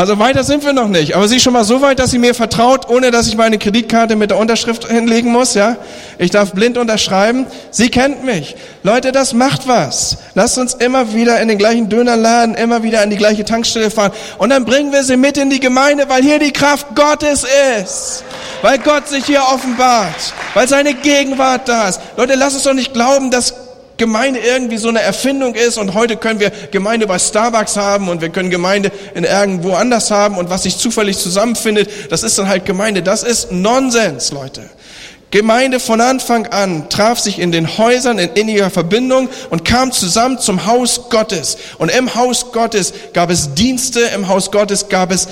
Also 0.00 0.18
weiter 0.18 0.44
sind 0.44 0.64
wir 0.64 0.72
noch 0.72 0.88
nicht. 0.88 1.14
Aber 1.14 1.28
sie 1.28 1.36
ist 1.36 1.42
schon 1.42 1.52
mal 1.52 1.62
so 1.62 1.82
weit, 1.82 1.98
dass 1.98 2.10
sie 2.10 2.18
mir 2.18 2.34
vertraut, 2.34 2.88
ohne 2.88 3.10
dass 3.10 3.28
ich 3.28 3.36
meine 3.36 3.58
Kreditkarte 3.58 4.16
mit 4.16 4.30
der 4.30 4.38
Unterschrift 4.38 4.88
hinlegen 4.88 5.30
muss, 5.30 5.52
ja? 5.52 5.76
Ich 6.16 6.30
darf 6.30 6.52
blind 6.52 6.78
unterschreiben. 6.78 7.44
Sie 7.70 7.90
kennt 7.90 8.24
mich. 8.24 8.56
Leute, 8.82 9.12
das 9.12 9.34
macht 9.34 9.68
was. 9.68 10.16
Lasst 10.34 10.56
uns 10.56 10.72
immer 10.72 11.12
wieder 11.12 11.38
in 11.42 11.48
den 11.48 11.58
gleichen 11.58 11.90
Dönerladen, 11.90 12.54
immer 12.54 12.82
wieder 12.82 13.02
an 13.02 13.10
die 13.10 13.18
gleiche 13.18 13.44
Tankstelle 13.44 13.90
fahren. 13.90 14.12
Und 14.38 14.48
dann 14.48 14.64
bringen 14.64 14.90
wir 14.90 15.04
sie 15.04 15.18
mit 15.18 15.36
in 15.36 15.50
die 15.50 15.60
Gemeinde, 15.60 16.08
weil 16.08 16.22
hier 16.22 16.38
die 16.38 16.52
Kraft 16.52 16.94
Gottes 16.94 17.44
ist. 17.78 18.24
Weil 18.62 18.78
Gott 18.78 19.06
sich 19.06 19.26
hier 19.26 19.42
offenbart. 19.52 20.32
Weil 20.54 20.66
seine 20.66 20.94
Gegenwart 20.94 21.68
da 21.68 21.90
ist. 21.90 22.00
Leute, 22.16 22.36
lasst 22.36 22.54
uns 22.54 22.64
doch 22.64 22.72
nicht 22.72 22.94
glauben, 22.94 23.30
dass 23.30 23.59
Gemeinde 24.00 24.40
irgendwie 24.40 24.78
so 24.78 24.88
eine 24.88 25.02
Erfindung 25.02 25.54
ist 25.54 25.76
und 25.76 25.92
heute 25.92 26.16
können 26.16 26.40
wir 26.40 26.50
Gemeinde 26.70 27.06
bei 27.06 27.18
Starbucks 27.18 27.76
haben 27.76 28.08
und 28.08 28.22
wir 28.22 28.30
können 28.30 28.48
Gemeinde 28.48 28.90
in 29.14 29.24
irgendwo 29.24 29.74
anders 29.74 30.10
haben 30.10 30.38
und 30.38 30.48
was 30.48 30.62
sich 30.62 30.78
zufällig 30.78 31.18
zusammenfindet, 31.18 32.10
das 32.10 32.22
ist 32.22 32.38
dann 32.38 32.48
halt 32.48 32.64
Gemeinde. 32.64 33.02
Das 33.02 33.22
ist 33.22 33.52
Nonsens, 33.52 34.32
Leute. 34.32 34.70
Gemeinde 35.30 35.80
von 35.80 36.00
Anfang 36.00 36.46
an 36.46 36.88
traf 36.88 37.20
sich 37.20 37.38
in 37.38 37.52
den 37.52 37.76
Häusern 37.76 38.18
in 38.18 38.30
inniger 38.30 38.70
Verbindung 38.70 39.28
und 39.50 39.66
kam 39.66 39.92
zusammen 39.92 40.38
zum 40.38 40.64
Haus 40.64 41.10
Gottes. 41.10 41.58
Und 41.76 41.90
im 41.90 42.14
Haus 42.14 42.52
Gottes 42.52 42.94
gab 43.12 43.28
es 43.28 43.52
Dienste, 43.54 44.00
im 44.00 44.28
Haus 44.28 44.50
Gottes 44.50 44.88
gab 44.88 45.12
es 45.12 45.28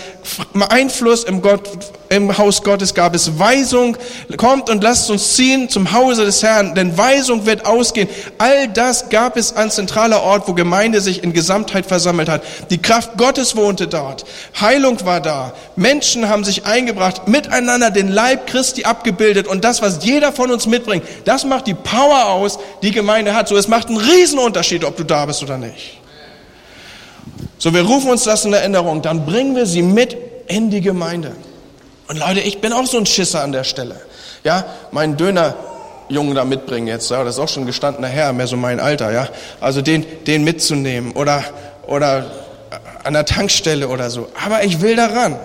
Einfluss, 0.68 1.24
im, 1.24 1.40
Gott, 1.40 1.68
im 2.08 2.36
Haus 2.38 2.62
Gottes 2.62 2.94
gab 2.94 3.14
es 3.14 3.38
Weisung. 3.38 3.96
Kommt 4.36 4.70
und 4.70 4.82
lasst 4.82 5.10
uns 5.10 5.34
ziehen 5.34 5.68
zum 5.68 5.92
Hause 5.92 6.24
des 6.24 6.42
Herrn, 6.42 6.74
denn 6.74 6.96
Weisung 6.96 7.46
wird 7.46 7.66
ausgehen. 7.66 8.08
All 8.38 8.68
das 8.68 9.08
gab 9.10 9.36
es 9.36 9.54
an 9.54 9.70
zentraler 9.70 10.22
Ort, 10.22 10.48
wo 10.48 10.54
Gemeinde 10.54 11.00
sich 11.00 11.22
in 11.22 11.32
Gesamtheit 11.32 11.86
versammelt 11.86 12.28
hat. 12.28 12.42
Die 12.70 12.78
Kraft 12.78 13.16
Gottes 13.16 13.56
wohnte 13.56 13.88
dort. 13.88 14.24
Heilung 14.60 15.04
war 15.04 15.20
da. 15.20 15.52
Menschen 15.76 16.28
haben 16.28 16.44
sich 16.44 16.66
eingebracht, 16.66 17.28
miteinander 17.28 17.90
den 17.90 18.08
Leib 18.08 18.46
Christi 18.46 18.84
abgebildet 18.84 19.46
und 19.46 19.64
das, 19.64 19.82
was 19.82 20.04
jeder 20.04 20.32
von 20.32 20.50
uns 20.50 20.66
mitbringt, 20.66 21.04
das 21.24 21.44
macht 21.44 21.66
die 21.66 21.74
Power 21.74 22.26
aus, 22.26 22.58
die 22.82 22.90
Gemeinde 22.90 23.34
hat. 23.34 23.48
So, 23.48 23.56
es 23.56 23.68
macht 23.68 23.88
einen 23.88 23.98
Riesenunterschied, 23.98 24.84
ob 24.84 24.96
du 24.96 25.04
da 25.04 25.26
bist 25.26 25.42
oder 25.42 25.58
nicht. 25.58 25.98
So, 27.58 27.74
wir 27.74 27.82
rufen 27.82 28.10
uns 28.10 28.22
das 28.22 28.44
in 28.44 28.52
Erinnerung, 28.52 29.02
dann 29.02 29.26
bringen 29.26 29.56
wir 29.56 29.66
sie 29.66 29.82
mit 29.82 30.16
in 30.46 30.70
die 30.70 30.80
Gemeinde. 30.80 31.32
Und 32.08 32.18
Leute, 32.18 32.40
ich 32.40 32.60
bin 32.60 32.72
auch 32.72 32.86
so 32.86 32.98
ein 32.98 33.06
Schisser 33.06 33.42
an 33.42 33.52
der 33.52 33.64
Stelle. 33.64 34.00
Ja, 34.42 34.64
meinen 34.92 35.16
Dönerjungen 35.16 36.34
da 36.34 36.44
mitbringen 36.44 36.86
jetzt, 36.86 37.10
ja, 37.10 37.22
das 37.22 37.34
ist 37.34 37.40
auch 37.40 37.48
schon 37.48 37.66
gestandener 37.66 38.08
Herr, 38.08 38.32
mehr 38.32 38.46
so 38.46 38.56
mein 38.56 38.80
Alter, 38.80 39.12
ja. 39.12 39.28
Also 39.60 39.82
den, 39.82 40.06
den 40.24 40.42
mitzunehmen 40.42 41.12
oder, 41.12 41.44
oder 41.86 42.30
an 43.04 43.12
der 43.12 43.24
Tankstelle 43.24 43.88
oder 43.88 44.10
so. 44.10 44.28
Aber 44.44 44.64
ich 44.64 44.80
will 44.80 44.96
daran. 44.96 45.36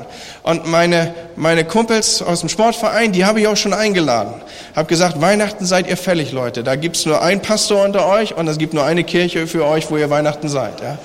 Und 0.43 0.67
meine, 0.67 1.13
meine 1.37 1.63
Kumpels 1.63 2.21
aus 2.21 2.41
dem 2.41 2.49
Sportverein, 2.49 3.13
die 3.13 3.23
habe 3.23 3.39
ich 3.39 3.47
auch 3.47 3.55
schon 3.55 3.73
eingeladen. 3.73 4.33
Hab 4.75 4.89
gesagt, 4.89 5.21
Weihnachten 5.21 5.65
seid 5.65 5.87
ihr 5.87 5.95
fällig, 5.95 6.33
Leute. 6.33 6.63
Da 6.63 6.75
gibt's 6.75 7.05
nur 7.05 7.21
einen 7.21 7.41
Pastor 7.41 7.85
unter 7.85 8.05
euch 8.07 8.35
und 8.35 8.49
es 8.49 8.57
gibt 8.57 8.73
nur 8.73 8.83
eine 8.83 9.05
Kirche 9.05 9.47
für 9.47 9.65
euch, 9.65 9.89
wo 9.89 9.95
ihr 9.95 10.09
Weihnachten 10.09 10.49
seid. 10.49 10.81
Ja? 10.81 10.97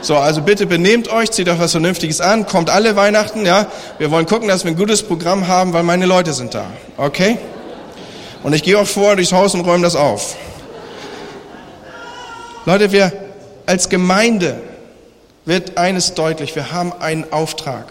So, 0.00 0.16
also 0.16 0.40
bitte 0.40 0.64
benehmt 0.64 1.12
euch, 1.12 1.30
zieht 1.30 1.46
euch 1.50 1.58
was 1.58 1.72
Vernünftiges 1.72 2.22
an, 2.22 2.46
kommt 2.46 2.70
alle 2.70 2.96
Weihnachten. 2.96 3.44
Ja, 3.44 3.66
Wir 3.98 4.10
wollen 4.10 4.24
gucken, 4.24 4.48
dass 4.48 4.64
wir 4.64 4.70
ein 4.70 4.78
gutes 4.78 5.02
Programm 5.02 5.46
haben, 5.46 5.74
weil 5.74 5.82
meine 5.82 6.06
Leute 6.06 6.32
sind 6.32 6.54
da. 6.54 6.64
Okay? 6.96 7.36
Und 8.42 8.54
ich 8.54 8.62
gehe 8.62 8.78
auch 8.78 8.86
vor 8.86 9.14
durchs 9.16 9.32
Haus 9.32 9.52
und 9.52 9.60
räume 9.60 9.82
das 9.82 9.94
auf. 9.94 10.36
Leute, 12.64 12.92
wir 12.92 13.12
als 13.66 13.90
Gemeinde 13.90 14.56
wird 15.44 15.76
eines 15.76 16.14
deutlich, 16.14 16.56
wir 16.56 16.72
haben 16.72 16.94
einen 16.98 17.30
Auftrag. 17.30 17.84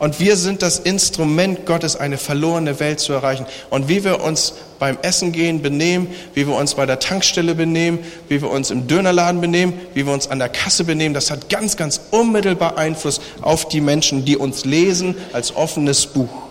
Und 0.00 0.18
wir 0.18 0.36
sind 0.36 0.62
das 0.62 0.78
Instrument 0.78 1.66
Gottes, 1.66 1.94
eine 1.94 2.16
verlorene 2.16 2.80
Welt 2.80 3.00
zu 3.00 3.12
erreichen. 3.12 3.44
Und 3.68 3.88
wie 3.88 4.02
wir 4.02 4.22
uns 4.24 4.54
beim 4.78 4.96
Essen 5.02 5.30
gehen 5.30 5.60
benehmen, 5.60 6.08
wie 6.32 6.48
wir 6.48 6.56
uns 6.56 6.74
bei 6.74 6.86
der 6.86 6.98
Tankstelle 6.98 7.54
benehmen, 7.54 7.98
wie 8.28 8.40
wir 8.40 8.50
uns 8.50 8.70
im 8.70 8.86
Dönerladen 8.86 9.42
benehmen, 9.42 9.74
wie 9.92 10.06
wir 10.06 10.12
uns 10.14 10.26
an 10.28 10.38
der 10.38 10.48
Kasse 10.48 10.84
benehmen, 10.84 11.14
das 11.14 11.30
hat 11.30 11.50
ganz, 11.50 11.76
ganz 11.76 12.00
unmittelbar 12.10 12.78
Einfluss 12.78 13.20
auf 13.42 13.68
die 13.68 13.82
Menschen, 13.82 14.24
die 14.24 14.38
uns 14.38 14.64
lesen 14.64 15.16
als 15.34 15.54
offenes 15.54 16.06
Buch. 16.06 16.49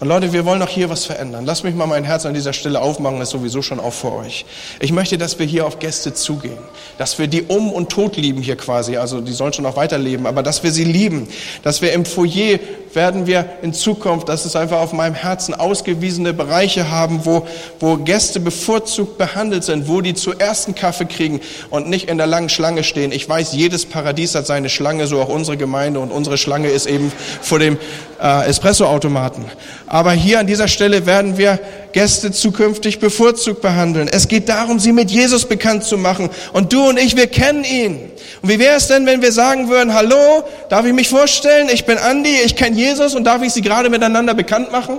Und 0.00 0.08
Leute, 0.08 0.32
wir 0.32 0.44
wollen 0.44 0.60
auch 0.60 0.68
hier 0.68 0.90
was 0.90 1.04
verändern. 1.04 1.46
Lass 1.46 1.62
mich 1.62 1.74
mal 1.74 1.86
mein 1.86 2.02
Herz 2.02 2.26
an 2.26 2.34
dieser 2.34 2.52
Stelle 2.52 2.82
aufmachen, 2.82 3.20
ist 3.20 3.30
sowieso 3.30 3.62
schon 3.62 3.78
auf 3.78 3.94
vor 3.94 4.16
euch. 4.16 4.44
Ich 4.80 4.90
möchte, 4.90 5.18
dass 5.18 5.38
wir 5.38 5.46
hier 5.46 5.66
auf 5.66 5.78
Gäste 5.78 6.12
zugehen, 6.12 6.58
dass 6.98 7.18
wir 7.20 7.28
die 7.28 7.42
um 7.44 7.72
und 7.72 7.90
tot 7.90 8.16
lieben 8.16 8.42
hier 8.42 8.56
quasi, 8.56 8.96
also 8.96 9.20
die 9.20 9.32
sollen 9.32 9.52
schon 9.52 9.62
noch 9.62 9.76
weiterleben, 9.76 10.26
aber 10.26 10.42
dass 10.42 10.64
wir 10.64 10.72
sie 10.72 10.84
lieben, 10.84 11.28
dass 11.62 11.80
wir 11.80 11.92
im 11.92 12.04
Foyer 12.04 12.58
werden 12.94 13.26
wir 13.26 13.44
in 13.62 13.72
Zukunft, 13.72 14.28
das 14.28 14.46
ist 14.46 14.56
einfach 14.56 14.78
auf 14.78 14.92
meinem 14.92 15.14
Herzen, 15.14 15.54
ausgewiesene 15.54 16.32
Bereiche 16.32 16.90
haben, 16.90 17.24
wo, 17.24 17.46
wo 17.80 17.96
Gäste 17.96 18.40
bevorzugt 18.40 19.18
behandelt 19.18 19.64
sind, 19.64 19.88
wo 19.88 20.00
die 20.00 20.14
zuerst 20.14 20.66
einen 20.66 20.74
Kaffee 20.74 21.06
kriegen 21.06 21.40
und 21.70 21.88
nicht 21.88 22.08
in 22.08 22.18
der 22.18 22.26
langen 22.26 22.48
Schlange 22.48 22.84
stehen. 22.84 23.12
Ich 23.12 23.28
weiß, 23.28 23.52
jedes 23.52 23.86
Paradies 23.86 24.34
hat 24.34 24.46
seine 24.46 24.68
Schlange, 24.68 25.06
so 25.06 25.20
auch 25.20 25.28
unsere 25.28 25.56
Gemeinde 25.56 26.00
und 26.00 26.10
unsere 26.10 26.38
Schlange 26.38 26.68
ist 26.68 26.86
eben 26.86 27.12
vor 27.40 27.58
dem 27.58 27.78
äh, 28.24 28.46
Espressoautomaten. 28.46 29.44
Aber 29.86 30.12
hier 30.12 30.40
an 30.40 30.46
dieser 30.46 30.66
Stelle 30.66 31.04
werden 31.04 31.36
wir 31.36 31.60
Gäste 31.92 32.32
zukünftig 32.32 32.98
bevorzugt 32.98 33.60
behandeln. 33.60 34.08
Es 34.08 34.28
geht 34.28 34.48
darum, 34.48 34.80
sie 34.80 34.92
mit 34.92 35.10
Jesus 35.10 35.44
bekannt 35.44 35.84
zu 35.84 35.98
machen. 35.98 36.30
Und 36.54 36.72
du 36.72 36.88
und 36.88 36.98
ich, 36.98 37.16
wir 37.16 37.26
kennen 37.26 37.64
ihn. 37.64 38.10
Und 38.40 38.48
wie 38.48 38.58
wäre 38.58 38.76
es 38.76 38.88
denn, 38.88 39.04
wenn 39.04 39.20
wir 39.20 39.30
sagen 39.30 39.68
würden, 39.68 39.92
hallo, 39.92 40.42
darf 40.70 40.86
ich 40.86 40.94
mich 40.94 41.10
vorstellen? 41.10 41.68
Ich 41.70 41.84
bin 41.84 41.98
Andi, 41.98 42.34
ich 42.44 42.56
kenne 42.56 42.76
Jesus 42.76 43.14
und 43.14 43.24
darf 43.24 43.42
ich 43.42 43.52
sie 43.52 43.60
gerade 43.60 43.90
miteinander 43.90 44.32
bekannt 44.32 44.72
machen? 44.72 44.98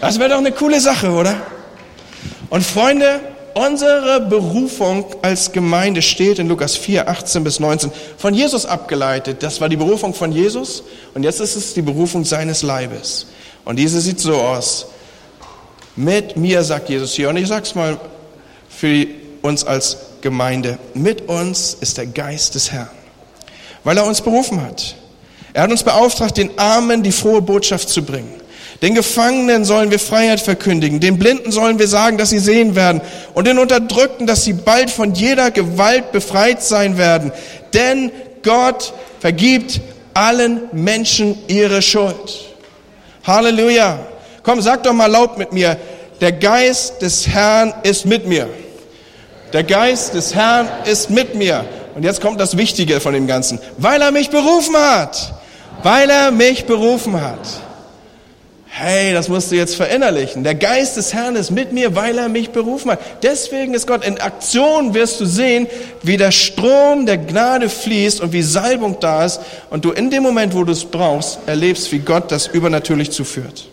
Das 0.00 0.18
wäre 0.18 0.30
doch 0.30 0.38
eine 0.38 0.52
coole 0.52 0.80
Sache, 0.80 1.10
oder? 1.10 1.36
Und 2.50 2.64
Freunde, 2.64 3.20
unsere 3.54 4.20
Berufung 4.20 5.06
als 5.22 5.52
Gemeinde 5.52 6.02
steht 6.02 6.38
in 6.38 6.48
Lukas 6.48 6.76
4, 6.76 7.08
18 7.08 7.44
bis 7.44 7.60
19 7.60 7.90
von 8.18 8.34
Jesus 8.34 8.66
abgeleitet. 8.66 9.42
Das 9.42 9.60
war 9.60 9.68
die 9.68 9.76
Berufung 9.76 10.14
von 10.14 10.32
Jesus 10.32 10.82
und 11.14 11.22
jetzt 11.22 11.40
ist 11.40 11.56
es 11.56 11.74
die 11.74 11.82
Berufung 11.82 12.24
seines 12.24 12.62
Leibes. 12.62 13.26
Und 13.64 13.78
diese 13.78 14.00
sieht 14.00 14.20
so 14.20 14.34
aus. 14.34 14.86
Mit 15.96 16.36
mir, 16.36 16.62
sagt 16.64 16.88
Jesus 16.88 17.14
hier, 17.14 17.28
und 17.30 17.36
ich 17.36 17.46
sag's 17.46 17.74
mal 17.74 17.98
für 18.68 19.06
uns 19.42 19.64
als 19.64 19.98
Gemeinde, 20.20 20.78
mit 20.94 21.28
uns 21.28 21.76
ist 21.80 21.96
der 21.98 22.06
Geist 22.06 22.54
des 22.54 22.72
Herrn, 22.72 22.90
weil 23.84 23.96
er 23.96 24.04
uns 24.04 24.20
berufen 24.20 24.60
hat. 24.60 24.96
Er 25.52 25.62
hat 25.62 25.70
uns 25.70 25.84
beauftragt, 25.84 26.36
den 26.36 26.58
Armen 26.58 27.02
die 27.02 27.12
frohe 27.12 27.40
Botschaft 27.40 27.88
zu 27.88 28.02
bringen. 28.02 28.40
Den 28.84 28.94
Gefangenen 28.94 29.64
sollen 29.64 29.90
wir 29.90 29.98
Freiheit 29.98 30.42
verkündigen, 30.42 31.00
den 31.00 31.18
Blinden 31.18 31.50
sollen 31.50 31.78
wir 31.78 31.88
sagen, 31.88 32.18
dass 32.18 32.28
sie 32.28 32.38
sehen 32.38 32.76
werden 32.76 33.00
und 33.32 33.46
den 33.46 33.58
Unterdrückten, 33.58 34.26
dass 34.26 34.44
sie 34.44 34.52
bald 34.52 34.90
von 34.90 35.14
jeder 35.14 35.50
Gewalt 35.50 36.12
befreit 36.12 36.62
sein 36.62 36.98
werden. 36.98 37.32
Denn 37.72 38.12
Gott 38.42 38.92
vergibt 39.20 39.80
allen 40.12 40.64
Menschen 40.72 41.38
ihre 41.48 41.80
Schuld. 41.80 42.44
Halleluja. 43.26 44.00
Komm, 44.42 44.60
sag 44.60 44.82
doch 44.82 44.92
mal 44.92 45.10
laut 45.10 45.38
mit 45.38 45.54
mir, 45.54 45.78
der 46.20 46.32
Geist 46.32 47.00
des 47.00 47.26
Herrn 47.26 47.72
ist 47.84 48.04
mit 48.04 48.26
mir. 48.26 48.50
Der 49.54 49.64
Geist 49.64 50.12
des 50.12 50.34
Herrn 50.34 50.68
ist 50.84 51.08
mit 51.08 51.34
mir. 51.34 51.64
Und 51.94 52.02
jetzt 52.02 52.20
kommt 52.20 52.38
das 52.38 52.58
Wichtige 52.58 53.00
von 53.00 53.14
dem 53.14 53.26
Ganzen. 53.26 53.60
Weil 53.78 54.02
er 54.02 54.10
mich 54.10 54.28
berufen 54.28 54.76
hat. 54.76 55.32
Weil 55.82 56.10
er 56.10 56.30
mich 56.30 56.66
berufen 56.66 57.18
hat. 57.18 57.63
Hey, 58.76 59.12
das 59.12 59.28
musst 59.28 59.52
du 59.52 59.54
jetzt 59.54 59.76
verinnerlichen. 59.76 60.42
Der 60.42 60.56
Geist 60.56 60.96
des 60.96 61.14
Herrn 61.14 61.36
ist 61.36 61.52
mit 61.52 61.72
mir, 61.72 61.94
weil 61.94 62.18
er 62.18 62.28
mich 62.28 62.50
berufen 62.50 62.90
hat. 62.90 62.98
Deswegen 63.22 63.72
ist 63.72 63.86
Gott. 63.86 64.04
In 64.04 64.20
Aktion 64.20 64.94
wirst 64.94 65.20
du 65.20 65.26
sehen, 65.26 65.68
wie 66.02 66.16
der 66.16 66.32
Strom 66.32 67.06
der 67.06 67.18
Gnade 67.18 67.68
fließt 67.68 68.20
und 68.20 68.32
wie 68.32 68.42
Salbung 68.42 68.96
da 68.98 69.26
ist. 69.26 69.40
Und 69.70 69.84
du 69.84 69.92
in 69.92 70.10
dem 70.10 70.24
Moment, 70.24 70.56
wo 70.56 70.64
du 70.64 70.72
es 70.72 70.84
brauchst, 70.84 71.38
erlebst, 71.46 71.92
wie 71.92 72.00
Gott 72.00 72.32
das 72.32 72.48
übernatürlich 72.48 73.12
zuführt. 73.12 73.68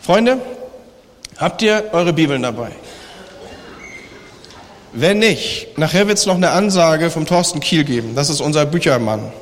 Freunde, 0.00 0.38
habt 1.36 1.60
ihr 1.60 1.90
eure 1.92 2.14
Bibeln 2.14 2.44
dabei? 2.44 2.70
Wenn 4.94 5.18
nicht, 5.18 5.76
nachher 5.76 6.08
wird 6.08 6.16
es 6.16 6.24
noch 6.24 6.36
eine 6.36 6.52
Ansage 6.52 7.10
vom 7.10 7.26
Thorsten 7.26 7.60
Kiel 7.60 7.84
geben. 7.84 8.14
Das 8.14 8.30
ist 8.30 8.40
unser 8.40 8.64
Büchermann. 8.64 9.34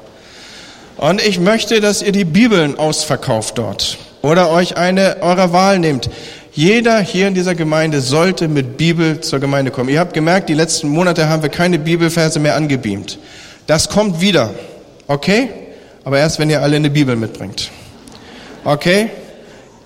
Und 0.96 1.24
ich 1.24 1.38
möchte, 1.38 1.80
dass 1.80 2.02
ihr 2.02 2.10
die 2.10 2.24
Bibeln 2.24 2.76
ausverkauft 2.80 3.56
dort 3.56 3.96
oder 4.22 4.50
euch 4.50 4.76
eine 4.76 5.18
eurer 5.20 5.52
Wahl 5.52 5.78
nehmt. 5.78 6.10
Jeder 6.52 7.00
hier 7.00 7.28
in 7.28 7.34
dieser 7.34 7.54
Gemeinde 7.54 8.00
sollte 8.00 8.48
mit 8.48 8.76
Bibel 8.76 9.20
zur 9.20 9.38
Gemeinde 9.38 9.70
kommen. 9.70 9.88
Ihr 9.88 10.00
habt 10.00 10.14
gemerkt, 10.14 10.48
die 10.48 10.54
letzten 10.54 10.88
Monate 10.88 11.28
haben 11.28 11.42
wir 11.42 11.48
keine 11.48 11.78
Bibelverse 11.78 12.40
mehr 12.40 12.56
angebeamt. 12.56 13.18
Das 13.66 13.88
kommt 13.88 14.20
wieder. 14.20 14.50
Okay? 15.06 15.48
Aber 16.04 16.18
erst, 16.18 16.38
wenn 16.38 16.50
ihr 16.50 16.60
alle 16.62 16.76
eine 16.76 16.90
Bibel 16.90 17.14
mitbringt. 17.14 17.70
Okay? 18.64 19.10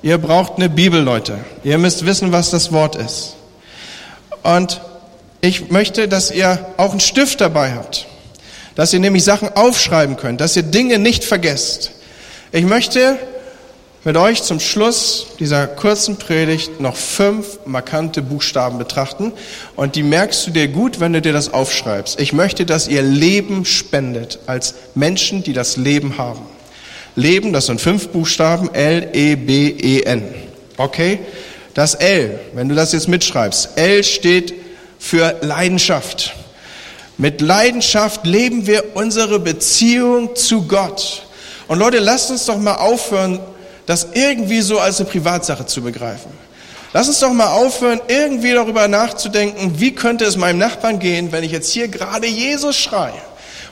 Ihr 0.03 0.19
braucht 0.19 0.57
eine 0.57 0.69
Bibel, 0.69 1.01
Leute. 1.01 1.39
Ihr 1.65 1.79
müsst 1.79 2.07
wissen, 2.07 2.33
was 2.33 2.51
das 2.51 2.73
Wort 2.73 2.97
ist. 2.97 3.37
Und 4.43 4.81
ich 5.41 5.71
möchte, 5.71 6.09
dass 6.09 6.31
ihr 6.31 6.67
auch 6.77 6.91
einen 6.91 7.01
Stift 7.01 7.41
dabei 7.41 7.73
habt. 7.73 8.07
Dass 8.75 8.93
ihr 8.93 9.01
nämlich 9.01 9.25
Sachen 9.25 9.51
aufschreiben 9.55 10.17
könnt, 10.17 10.41
dass 10.41 10.57
ihr 10.57 10.63
Dinge 10.63 10.99
nicht 10.99 11.25
vergesst. 11.25 11.93
Ich 12.53 12.65
möchte 12.65 13.19
mit 14.05 14.19
euch 14.19 14.43
zum 14.43 14.61
Schluss 14.61 15.29
dieser 15.39 15.67
kurzen 15.67 16.17
Predigt 16.19 16.79
noch 16.79 16.95
fünf 16.95 17.59
markante 17.65 18.21
Buchstaben 18.21 18.77
betrachten. 18.77 19.33
Und 19.77 19.97
die 19.97 20.03
merkst 20.03 20.47
du 20.47 20.51
dir 20.51 20.69
gut, 20.69 21.01
wenn 21.01 21.15
du 21.15 21.23
dir 21.23 21.33
das 21.33 21.55
aufschreibst. 21.55 22.21
Ich 22.21 22.35
möchte, 22.35 22.67
dass 22.67 22.87
ihr 22.87 23.01
Leben 23.01 23.65
spendet 23.65 24.41
als 24.47 24.75
Menschen, 24.95 25.43
die 25.43 25.55
das 25.55 25.79
Leben 25.79 26.19
haben. 26.19 26.43
Leben, 27.17 27.55
das 27.55 27.67
sind 27.67 27.81
fünf 27.81 28.09
Buchstaben, 28.09 28.75
L-E-B-E-N. 28.75 30.35
Okay? 30.77 31.21
Das 31.73 31.95
L, 31.95 32.39
wenn 32.53 32.69
du 32.69 32.75
das 32.75 32.93
jetzt 32.93 33.09
mitschreibst, 33.09 33.71
L 33.77 34.05
steht 34.05 34.53
für 34.99 35.37
Leidenschaft. 35.41 36.35
Mit 37.17 37.41
Leidenschaft 37.41 38.27
leben 38.27 38.67
wir 38.67 38.97
unsere 38.97 39.39
Beziehung 39.39 40.37
zu 40.37 40.67
Gott. 40.69 41.23
Und 41.69 41.79
Leute, 41.79 42.01
lasst 42.01 42.31
uns 42.31 42.45
doch 42.45 42.59
mal 42.59 42.75
aufhören, 42.75 43.41
das 43.87 44.09
irgendwie 44.15 44.61
so 44.61 44.79
als 44.79 45.01
eine 45.01 45.09
Privatsache 45.09 45.67
zu 45.67 45.83
begreifen. 45.83 46.31
Lass 46.93 47.09
uns 47.09 47.19
doch 47.19 47.33
mal 47.33 47.49
aufhören, 47.49 48.01
irgendwie 48.07 48.53
darüber 48.53 48.87
nachzudenken, 48.87 49.81
wie 49.81 49.95
könnte 49.95 50.25
es 50.25 50.37
meinem 50.37 50.59
Nachbarn 50.59 51.01
gehen, 51.01 51.33
wenn 51.33 51.43
ich 51.43 51.51
jetzt 51.51 51.71
hier 51.71 51.89
gerade 51.89 52.29
Jesus 52.29 52.77
schreie. 52.77 53.21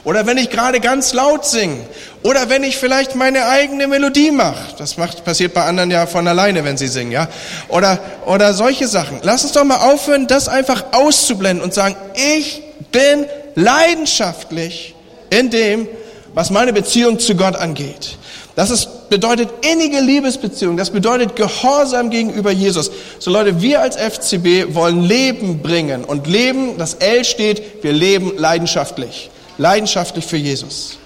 Oder 0.03 0.25
wenn 0.25 0.37
ich 0.37 0.49
gerade 0.49 0.81
ganz 0.81 1.13
laut 1.13 1.45
singe. 1.45 1.77
Oder 2.23 2.49
wenn 2.49 2.63
ich 2.63 2.77
vielleicht 2.77 3.15
meine 3.15 3.45
eigene 3.47 3.87
Melodie 3.87 4.31
mache. 4.31 4.75
Das 4.77 4.97
macht, 4.97 5.23
passiert 5.23 5.53
bei 5.53 5.63
anderen 5.63 5.91
ja 5.91 6.05
von 6.05 6.27
alleine, 6.27 6.65
wenn 6.65 6.77
sie 6.77 6.87
singen, 6.87 7.11
ja. 7.11 7.29
Oder, 7.69 7.99
oder 8.25 8.53
solche 8.53 8.87
Sachen. 8.89 9.19
Lass 9.21 9.43
uns 9.43 9.53
doch 9.53 9.63
mal 9.63 9.77
aufhören, 9.77 10.27
das 10.27 10.49
einfach 10.49 10.83
auszublenden 10.91 11.63
und 11.63 11.73
sagen, 11.73 11.95
ich 12.15 12.61
bin 12.91 13.25
leidenschaftlich 13.55 14.95
in 15.29 15.49
dem, 15.49 15.87
was 16.33 16.49
meine 16.49 16.73
Beziehung 16.73 17.19
zu 17.19 17.35
Gott 17.35 17.55
angeht. 17.55 18.17
Das 18.55 18.69
ist, 18.69 19.09
bedeutet 19.09 19.49
innige 19.61 19.99
Liebesbeziehung. 19.99 20.77
Das 20.77 20.91
bedeutet 20.91 21.35
Gehorsam 21.35 22.09
gegenüber 22.11 22.51
Jesus. 22.51 22.91
So 23.17 23.31
Leute, 23.31 23.61
wir 23.61 23.81
als 23.81 23.95
FCB 23.95 24.75
wollen 24.75 25.01
Leben 25.01 25.59
bringen. 25.61 26.03
Und 26.03 26.27
Leben, 26.27 26.77
das 26.77 26.95
L 26.95 27.25
steht, 27.25 27.83
wir 27.83 27.93
leben 27.93 28.33
leidenschaftlich. 28.37 29.31
Leidenschaftlich 29.57 30.25
für 30.25 30.37
Jesus. 30.37 30.97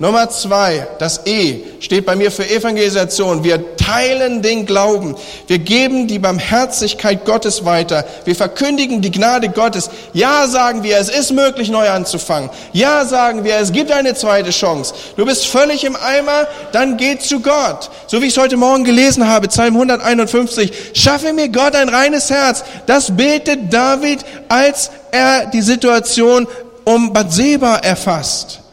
Nummer 0.00 0.28
zwei, 0.28 0.88
das 0.98 1.24
E 1.24 1.60
steht 1.78 2.04
bei 2.04 2.16
mir 2.16 2.32
für 2.32 2.48
Evangelisation. 2.50 3.44
Wir 3.44 3.76
teilen 3.76 4.42
den 4.42 4.66
Glauben. 4.66 5.14
Wir 5.46 5.60
geben 5.60 6.08
die 6.08 6.18
Barmherzigkeit 6.18 7.24
Gottes 7.24 7.64
weiter. 7.64 8.04
Wir 8.24 8.34
verkündigen 8.34 9.02
die 9.02 9.12
Gnade 9.12 9.50
Gottes. 9.50 9.90
Ja, 10.12 10.48
sagen 10.48 10.82
wir, 10.82 10.98
es 10.98 11.08
ist 11.08 11.30
möglich, 11.30 11.70
neu 11.70 11.88
anzufangen. 11.88 12.50
Ja, 12.72 13.04
sagen 13.04 13.44
wir, 13.44 13.54
es 13.54 13.70
gibt 13.70 13.92
eine 13.92 14.14
zweite 14.14 14.50
Chance. 14.50 14.94
Du 15.16 15.24
bist 15.24 15.46
völlig 15.46 15.84
im 15.84 15.94
Eimer, 15.94 16.48
dann 16.72 16.96
geh 16.96 17.16
zu 17.20 17.38
Gott. 17.38 17.88
So 18.08 18.20
wie 18.20 18.26
ich 18.26 18.36
es 18.36 18.42
heute 18.42 18.56
Morgen 18.56 18.82
gelesen 18.82 19.28
habe, 19.28 19.46
Psalm 19.46 19.74
151. 19.74 20.72
Schaffe 20.94 21.32
mir 21.32 21.50
Gott 21.50 21.76
ein 21.76 21.88
reines 21.88 22.30
Herz. 22.30 22.64
Das 22.86 23.16
betet 23.16 23.72
David, 23.72 24.24
als 24.48 24.90
er 25.12 25.46
die 25.46 25.62
Situation 25.62 26.48
um 26.82 27.12
Bathseba 27.12 27.76
erfasst. 27.76 28.63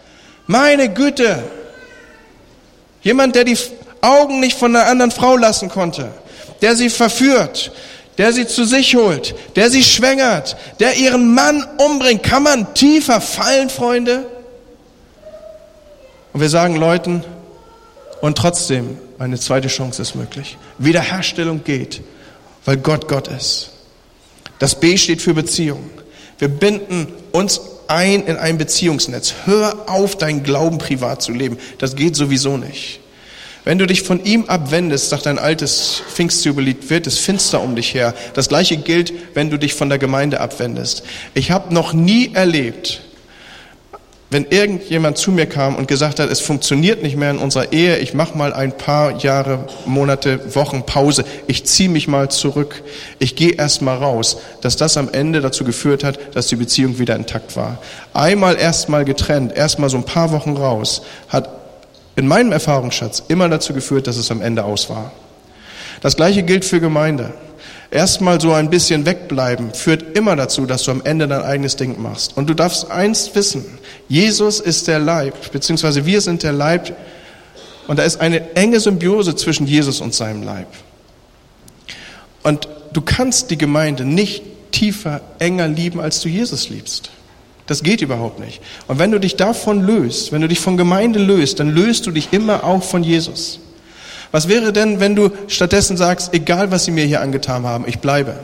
Meine 0.51 0.89
Güte. 0.89 1.41
Jemand, 3.03 3.35
der 3.37 3.45
die 3.45 3.57
Augen 4.01 4.41
nicht 4.41 4.59
von 4.59 4.75
einer 4.75 4.85
anderen 4.85 5.11
Frau 5.11 5.37
lassen 5.37 5.69
konnte, 5.69 6.11
der 6.61 6.75
sie 6.75 6.89
verführt, 6.89 7.71
der 8.17 8.33
sie 8.33 8.45
zu 8.45 8.65
sich 8.65 8.93
holt, 8.97 9.33
der 9.55 9.69
sie 9.69 9.81
schwängert, 9.81 10.57
der 10.81 10.97
ihren 10.97 11.33
Mann 11.33 11.65
umbringt. 11.77 12.23
Kann 12.23 12.43
man 12.43 12.73
tiefer 12.73 13.21
fallen, 13.21 13.69
Freunde? 13.69 14.25
Und 16.33 16.41
wir 16.41 16.49
sagen 16.49 16.75
Leuten, 16.75 17.23
und 18.19 18.37
trotzdem, 18.37 18.97
eine 19.19 19.39
zweite 19.39 19.69
Chance 19.69 20.01
ist 20.01 20.15
möglich. 20.15 20.57
Wiederherstellung 20.77 21.63
geht, 21.63 22.01
weil 22.65 22.75
Gott 22.75 23.07
Gott 23.07 23.29
ist. 23.29 23.69
Das 24.59 24.77
B 24.77 24.97
steht 24.97 25.21
für 25.21 25.33
Beziehung. 25.33 25.89
Wir 26.39 26.49
binden 26.49 27.07
uns 27.31 27.61
ein 27.91 28.23
in 28.23 28.37
ein 28.37 28.57
Beziehungsnetz. 28.57 29.33
Hör 29.45 29.89
auf, 29.89 30.17
deinen 30.17 30.43
Glauben 30.43 30.77
privat 30.77 31.21
zu 31.21 31.31
leben. 31.31 31.57
Das 31.77 31.95
geht 31.95 32.15
sowieso 32.15 32.57
nicht. 32.57 33.01
Wenn 33.63 33.77
du 33.77 33.85
dich 33.85 34.01
von 34.01 34.23
ihm 34.23 34.45
abwendest, 34.45 35.09
sagt 35.09 35.27
ein 35.27 35.37
altes 35.37 36.01
Pfingstjubilit, 36.11 36.89
wird 36.89 37.05
es 37.05 37.19
finster 37.19 37.61
um 37.61 37.75
dich 37.75 37.93
her. 37.93 38.15
Das 38.33 38.49
gleiche 38.49 38.77
gilt, 38.77 39.13
wenn 39.35 39.51
du 39.51 39.57
dich 39.57 39.75
von 39.75 39.89
der 39.89 39.99
Gemeinde 39.99 40.39
abwendest. 40.39 41.03
Ich 41.35 41.51
habe 41.51 41.71
noch 41.71 41.93
nie 41.93 42.33
erlebt, 42.33 43.01
wenn 44.31 44.45
irgendjemand 44.49 45.17
zu 45.17 45.33
mir 45.33 45.45
kam 45.45 45.75
und 45.75 45.89
gesagt 45.89 46.21
hat, 46.21 46.31
es 46.31 46.39
funktioniert 46.39 47.03
nicht 47.03 47.17
mehr 47.17 47.31
in 47.31 47.37
unserer 47.37 47.73
Ehe, 47.73 47.97
ich 47.97 48.13
mache 48.13 48.37
mal 48.37 48.53
ein 48.53 48.71
paar 48.71 49.17
Jahre, 49.17 49.67
Monate, 49.85 50.55
Wochen 50.55 50.85
Pause, 50.85 51.25
ich 51.47 51.65
ziehe 51.65 51.89
mich 51.89 52.07
mal 52.07 52.31
zurück, 52.31 52.81
ich 53.19 53.35
gehe 53.35 53.51
erst 53.51 53.81
mal 53.81 53.97
raus, 53.97 54.37
dass 54.61 54.77
das 54.77 54.95
am 54.95 55.09
Ende 55.09 55.41
dazu 55.41 55.65
geführt 55.65 56.05
hat, 56.05 56.17
dass 56.33 56.47
die 56.47 56.55
Beziehung 56.55 56.97
wieder 56.97 57.17
intakt 57.17 57.57
war. 57.57 57.79
Einmal 58.13 58.55
erst 58.55 58.87
mal 58.87 59.03
getrennt, 59.03 59.51
erst 59.53 59.79
mal 59.79 59.89
so 59.89 59.97
ein 59.97 60.05
paar 60.05 60.31
Wochen 60.31 60.55
raus, 60.55 61.01
hat 61.27 61.49
in 62.15 62.25
meinem 62.25 62.53
Erfahrungsschatz 62.53 63.23
immer 63.27 63.49
dazu 63.49 63.73
geführt, 63.73 64.07
dass 64.07 64.15
es 64.15 64.31
am 64.31 64.41
Ende 64.41 64.63
aus 64.63 64.89
war. 64.89 65.11
Das 65.99 66.15
gleiche 66.15 66.43
gilt 66.43 66.63
für 66.63 66.79
Gemeinde 66.79 67.33
erstmal 67.91 68.39
so 68.39 68.53
ein 68.53 68.69
bisschen 68.69 69.05
wegbleiben, 69.05 69.73
führt 69.73 70.17
immer 70.17 70.35
dazu, 70.35 70.65
dass 70.65 70.83
du 70.83 70.91
am 70.91 71.01
Ende 71.03 71.27
dein 71.27 71.43
eigenes 71.43 71.75
Ding 71.75 72.01
machst. 72.01 72.35
Und 72.35 72.49
du 72.49 72.53
darfst 72.53 72.89
eins 72.89 73.35
wissen, 73.35 73.65
Jesus 74.07 74.59
ist 74.59 74.87
der 74.87 74.99
Leib, 74.99 75.51
beziehungsweise 75.51 76.05
wir 76.05 76.21
sind 76.21 76.41
der 76.41 76.53
Leib, 76.53 76.95
und 77.87 77.97
da 77.97 78.03
ist 78.03 78.21
eine 78.21 78.55
enge 78.55 78.79
Symbiose 78.79 79.35
zwischen 79.35 79.67
Jesus 79.67 80.01
und 80.01 80.13
seinem 80.13 80.43
Leib. 80.43 80.67
Und 82.43 82.67
du 82.93 83.01
kannst 83.01 83.51
die 83.51 83.57
Gemeinde 83.57 84.05
nicht 84.05 84.43
tiefer, 84.71 85.21
enger 85.39 85.67
lieben, 85.67 85.99
als 85.99 86.21
du 86.21 86.29
Jesus 86.29 86.69
liebst. 86.69 87.11
Das 87.67 87.83
geht 87.83 88.01
überhaupt 88.01 88.39
nicht. 88.39 88.61
Und 88.87 88.99
wenn 88.99 89.11
du 89.11 89.19
dich 89.19 89.35
davon 89.35 89.81
löst, 89.81 90.31
wenn 90.31 90.41
du 90.41 90.47
dich 90.47 90.59
von 90.59 90.77
Gemeinde 90.77 91.19
löst, 91.19 91.59
dann 91.59 91.69
löst 91.69 92.05
du 92.05 92.11
dich 92.11 92.29
immer 92.31 92.63
auch 92.63 92.83
von 92.83 93.03
Jesus. 93.03 93.59
Was 94.31 94.47
wäre 94.47 94.71
denn, 94.71 94.99
wenn 94.99 95.15
du 95.15 95.29
stattdessen 95.47 95.97
sagst, 95.97 96.33
egal 96.33 96.71
was 96.71 96.85
sie 96.85 96.91
mir 96.91 97.05
hier 97.05 97.21
angetan 97.21 97.65
haben, 97.65 97.85
ich 97.87 97.99
bleibe. 97.99 98.35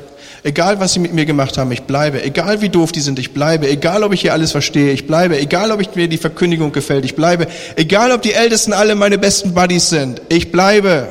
Egal 0.43 0.79
was 0.79 0.93
sie 0.93 0.99
mit 0.99 1.13
mir 1.13 1.25
gemacht 1.25 1.57
haben, 1.57 1.71
ich 1.71 1.83
bleibe. 1.83 2.23
Egal 2.23 2.61
wie 2.61 2.69
doof 2.69 2.91
die 2.91 3.01
sind, 3.01 3.19
ich 3.19 3.33
bleibe. 3.33 3.67
Egal 3.67 4.03
ob 4.03 4.13
ich 4.13 4.21
hier 4.21 4.33
alles 4.33 4.51
verstehe, 4.51 4.91
ich 4.91 5.07
bleibe. 5.07 5.37
Egal 5.37 5.71
ob 5.71 5.81
ich 5.81 5.95
mir 5.95 6.07
die 6.07 6.17
Verkündigung 6.17 6.71
gefällt, 6.71 7.05
ich 7.05 7.15
bleibe. 7.15 7.47
Egal 7.75 8.11
ob 8.11 8.21
die 8.21 8.33
Ältesten 8.33 8.73
alle 8.73 8.95
meine 8.95 9.17
besten 9.17 9.53
Buddies 9.53 9.89
sind, 9.89 10.21
ich 10.29 10.51
bleibe. 10.51 11.07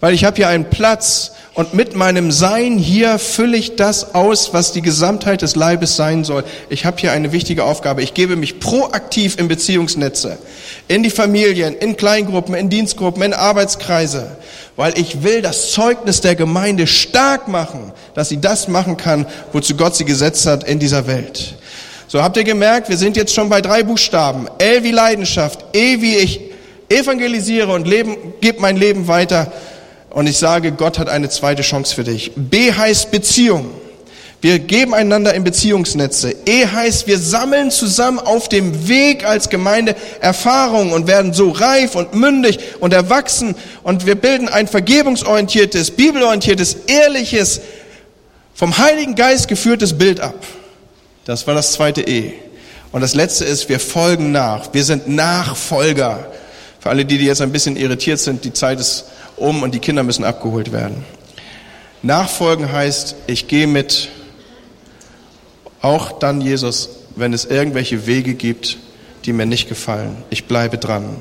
Weil 0.00 0.14
ich 0.14 0.24
habe 0.24 0.36
hier 0.36 0.48
einen 0.48 0.70
Platz 0.70 1.32
und 1.54 1.72
mit 1.72 1.94
meinem 1.94 2.32
Sein 2.32 2.78
hier 2.78 3.20
fülle 3.20 3.56
ich 3.56 3.76
das 3.76 4.16
aus, 4.16 4.52
was 4.52 4.72
die 4.72 4.82
Gesamtheit 4.82 5.40
des 5.40 5.54
Leibes 5.54 5.94
sein 5.94 6.24
soll. 6.24 6.42
Ich 6.68 6.84
habe 6.84 6.96
hier 6.98 7.12
eine 7.12 7.30
wichtige 7.30 7.62
Aufgabe. 7.62 8.02
Ich 8.02 8.12
gebe 8.12 8.34
mich 8.34 8.58
proaktiv 8.58 9.38
in 9.38 9.46
Beziehungsnetze, 9.46 10.38
in 10.88 11.04
die 11.04 11.10
Familien, 11.10 11.76
in 11.76 11.96
Kleingruppen, 11.96 12.56
in 12.56 12.70
Dienstgruppen, 12.70 13.22
in 13.22 13.32
Arbeitskreise, 13.32 14.36
weil 14.74 14.98
ich 14.98 15.22
will 15.22 15.42
das 15.42 15.70
Zeugnis 15.70 16.20
der 16.20 16.34
Gemeinde 16.34 16.88
stark 16.88 17.46
machen, 17.46 17.92
dass 18.14 18.30
sie 18.30 18.40
das 18.40 18.66
machen 18.66 18.96
kann, 18.96 19.24
wozu 19.52 19.76
Gott 19.76 19.94
sie 19.94 20.04
gesetzt 20.04 20.46
hat 20.46 20.64
in 20.64 20.80
dieser 20.80 21.06
Welt. 21.06 21.54
So 22.08 22.20
habt 22.20 22.36
ihr 22.36 22.44
gemerkt, 22.44 22.88
wir 22.88 22.96
sind 22.96 23.16
jetzt 23.16 23.32
schon 23.32 23.48
bei 23.48 23.60
drei 23.60 23.84
Buchstaben. 23.84 24.48
L 24.58 24.82
wie 24.82 24.90
Leidenschaft, 24.90 25.64
E 25.72 26.00
wie 26.00 26.16
ich 26.16 26.40
evangelisiere 26.88 27.72
und 27.72 27.86
leben, 27.86 28.16
gebe 28.40 28.60
mein 28.60 28.76
Leben 28.76 29.06
weiter 29.06 29.52
Und 30.14 30.28
ich 30.28 30.38
sage, 30.38 30.70
Gott 30.70 31.00
hat 31.00 31.08
eine 31.08 31.28
zweite 31.28 31.62
Chance 31.62 31.92
für 31.92 32.04
dich. 32.04 32.30
B 32.36 32.72
heißt 32.72 33.10
Beziehung. 33.10 33.68
Wir 34.40 34.60
geben 34.60 34.94
einander 34.94 35.34
in 35.34 35.42
Beziehungsnetze. 35.42 36.36
E 36.46 36.66
heißt, 36.66 37.08
wir 37.08 37.18
sammeln 37.18 37.72
zusammen 37.72 38.20
auf 38.20 38.48
dem 38.48 38.86
Weg 38.86 39.26
als 39.26 39.48
Gemeinde 39.48 39.96
Erfahrungen 40.20 40.92
und 40.92 41.08
werden 41.08 41.32
so 41.32 41.50
reif 41.50 41.96
und 41.96 42.14
mündig 42.14 42.60
und 42.78 42.92
erwachsen 42.92 43.56
und 43.82 44.06
wir 44.06 44.14
bilden 44.14 44.48
ein 44.48 44.68
vergebungsorientiertes, 44.68 45.90
bibelorientiertes, 45.90 46.76
ehrliches, 46.86 47.60
vom 48.54 48.78
Heiligen 48.78 49.16
Geist 49.16 49.48
geführtes 49.48 49.98
Bild 49.98 50.20
ab. 50.20 50.34
Das 51.24 51.44
war 51.48 51.54
das 51.54 51.72
zweite 51.72 52.02
E. 52.02 52.34
Und 52.92 53.00
das 53.00 53.14
letzte 53.14 53.46
ist, 53.46 53.68
wir 53.68 53.80
folgen 53.80 54.30
nach. 54.30 54.72
Wir 54.72 54.84
sind 54.84 55.08
Nachfolger. 55.08 56.28
Für 56.78 56.90
alle, 56.90 57.04
die, 57.04 57.18
die 57.18 57.24
jetzt 57.24 57.40
ein 57.40 57.50
bisschen 57.50 57.76
irritiert 57.76 58.20
sind, 58.20 58.44
die 58.44 58.52
Zeit 58.52 58.78
ist 58.78 59.06
um 59.36 59.62
und 59.62 59.74
die 59.74 59.78
Kinder 59.78 60.02
müssen 60.02 60.24
abgeholt 60.24 60.72
werden. 60.72 61.04
Nachfolgen 62.02 62.70
heißt, 62.70 63.16
ich 63.26 63.48
gehe 63.48 63.66
mit 63.66 64.10
auch 65.80 66.12
dann, 66.18 66.40
Jesus, 66.40 66.88
wenn 67.16 67.32
es 67.32 67.44
irgendwelche 67.44 68.06
Wege 68.06 68.34
gibt, 68.34 68.78
die 69.24 69.32
mir 69.32 69.46
nicht 69.46 69.68
gefallen. 69.68 70.16
Ich 70.30 70.44
bleibe 70.44 70.78
dran. 70.78 71.16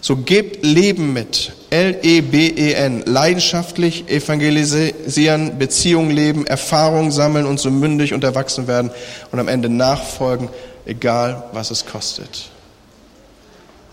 So 0.00 0.16
gebt 0.16 0.64
Leben 0.64 1.14
mit. 1.14 1.52
L-E-B-E-N. 1.70 3.04
Leidenschaftlich 3.06 4.08
evangelisieren, 4.08 5.58
Beziehungen 5.58 6.10
leben, 6.10 6.46
Erfahrungen 6.46 7.10
sammeln 7.10 7.46
und 7.46 7.58
so 7.58 7.70
mündig 7.70 8.12
und 8.12 8.22
erwachsen 8.22 8.66
werden 8.66 8.90
und 9.32 9.38
am 9.38 9.48
Ende 9.48 9.70
nachfolgen, 9.70 10.50
egal 10.84 11.44
was 11.52 11.70
es 11.70 11.86
kostet. 11.86 12.50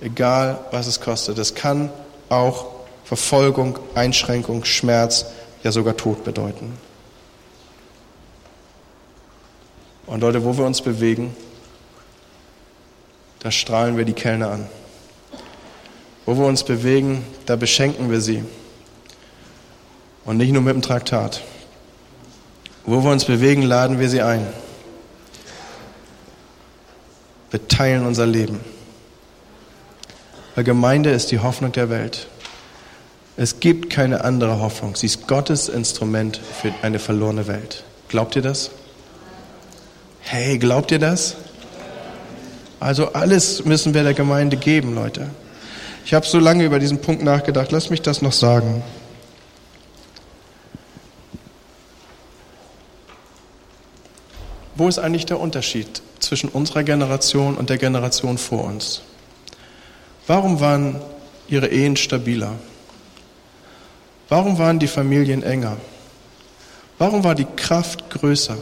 Egal 0.02 0.60
was 0.71 0.88
es 0.88 1.00
kostet. 1.00 1.38
Es 1.38 1.56
kann 1.56 1.89
auch 2.28 2.81
Verfolgung, 3.04 3.80
Einschränkung, 3.96 4.66
Schmerz, 4.66 5.26
ja 5.64 5.72
sogar 5.72 5.98
Tod 5.98 6.24
bedeuten. 6.24 6.78
Und 10.08 10.22
Leute, 10.22 10.44
wo 10.44 10.58
wir 10.58 10.66
uns 10.66 10.82
bewegen, 10.82 11.36
da 13.40 13.50
strahlen 13.50 13.98
wir 13.98 14.06
die 14.06 14.14
Kellner 14.14 14.52
an. 14.52 14.68
Wo 16.26 16.38
wir 16.38 16.46
uns 16.46 16.64
bewegen, 16.64 17.26
da 17.46 17.56
beschenken 17.56 18.12
wir 18.12 18.22
sie. 18.22 18.44
Und 20.26 20.38
nicht 20.38 20.52
nur 20.52 20.62
mit 20.62 20.74
dem 20.74 20.82
Traktat. 20.82 21.42
Wo 22.86 23.04
wir 23.04 23.12
uns 23.12 23.26
bewegen, 23.26 23.62
laden 23.64 24.00
wir 24.00 24.10
sie 24.10 24.22
ein. 24.22 24.46
Wir 27.50 27.68
teilen 27.68 28.06
unser 28.06 28.26
Leben. 28.26 28.60
Weil 30.56 30.64
Gemeinde 30.64 31.12
ist 31.12 31.32
die 31.32 31.40
Hoffnung 31.40 31.72
der 31.72 31.90
Welt. 31.90 32.28
Es 33.38 33.60
gibt 33.60 33.89
keine 33.89 34.24
andere 34.24 34.60
Hoffnung. 34.60 34.96
Sie 34.96 35.06
ist 35.06 35.28
Gottes 35.28 35.70
Instrument 35.70 36.38
für 36.38 36.74
eine 36.82 37.00
verlorene 37.00 37.48
Welt. 37.48 37.84
Glaubt 38.10 38.36
ihr 38.36 38.41
das? 38.41 38.72
Hey, 40.20 40.58
glaubt 40.58 40.91
ihr 40.91 41.00
das? 41.00 41.36
Also 42.80 43.13
alles 43.13 43.63
müssen 43.65 43.94
wir 43.94 44.04
der 44.04 44.13
Gemeinde 44.13 44.58
geben, 44.58 44.96
Leute. 44.96 45.30
Ich 46.06 46.13
habe 46.13 46.26
so 46.26 46.39
lange 46.39 46.65
über 46.65 46.80
diesen 46.80 47.00
Punkt 47.00 47.24
nachgedacht. 47.24 47.72
Lass 47.72 47.89
mich 47.89 48.02
das 48.02 48.22
noch 48.22 48.32
sagen. 48.32 48.84
Wo 54.76 54.88
ist 54.88 55.00
eigentlich 55.00 55.26
der 55.26 55.39
Unterschied 55.39 56.02
zwischen 56.20 56.50
unserer 56.50 56.84
Generation 56.84 57.56
und 57.56 57.70
der 57.70 57.78
Generation 57.78 58.38
vor 58.38 58.63
uns? 58.63 59.02
Warum 60.28 60.60
waren 60.60 61.00
ihre 61.48 61.67
Ehen 61.67 61.96
stabiler? 61.98 62.54
Warum 64.32 64.58
waren 64.58 64.80
die 64.80 64.88
Familien 64.88 65.44
enger? 65.44 65.76
Warum 66.98 67.22
war 67.22 67.36
die 67.36 67.48
Kraft 67.58 68.10
größer? 68.10 68.56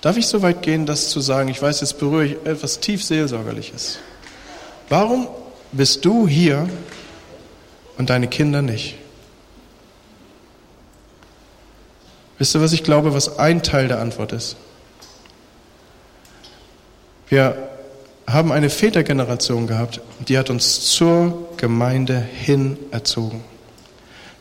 Darf 0.00 0.16
ich 0.16 0.26
so 0.26 0.40
weit 0.40 0.62
gehen, 0.62 0.86
das 0.86 1.10
zu 1.10 1.20
sagen, 1.20 1.50
ich 1.50 1.60
weiß, 1.60 1.82
jetzt 1.82 1.98
berühre 1.98 2.24
ich 2.24 2.46
etwas 2.46 2.80
tief 2.80 3.04
Seelsorgerliches. 3.04 3.98
Warum 4.88 5.28
bist 5.70 6.02
du 6.06 6.26
hier 6.26 6.66
und 7.98 8.08
deine 8.08 8.26
Kinder 8.26 8.62
nicht? 8.62 8.96
Wisst 12.38 12.54
ihr, 12.56 12.62
was 12.62 12.72
ich 12.72 12.84
glaube, 12.84 13.12
was 13.12 13.38
ein 13.38 13.62
Teil 13.62 13.88
der 13.88 13.98
Antwort 13.98 14.32
ist? 14.32 14.56
Wir 17.28 17.69
haben 18.32 18.52
eine 18.52 18.70
Vätergeneration 18.70 19.66
gehabt, 19.66 20.00
die 20.28 20.38
hat 20.38 20.50
uns 20.50 20.80
zur 20.80 21.48
Gemeinde 21.56 22.18
hin 22.18 22.76
erzogen. 22.90 23.42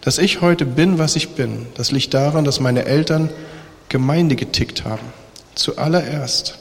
Dass 0.01 0.17
ich 0.17 0.41
heute 0.41 0.65
bin, 0.65 0.97
was 0.97 1.15
ich 1.15 1.29
bin, 1.29 1.67
das 1.75 1.91
liegt 1.91 2.13
daran, 2.13 2.45
dass 2.45 2.59
meine 2.59 2.85
Eltern 2.85 3.29
Gemeinde 3.89 4.35
getickt 4.35 4.85
haben. 4.85 5.13
Zuallererst 5.55 6.57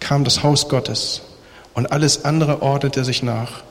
kam 0.00 0.24
das 0.24 0.42
Haus 0.42 0.68
Gottes 0.68 1.22
und 1.74 1.90
alles 1.90 2.24
andere 2.24 2.62
ordnete 2.62 3.04
sich 3.04 3.22
nach. 3.22 3.62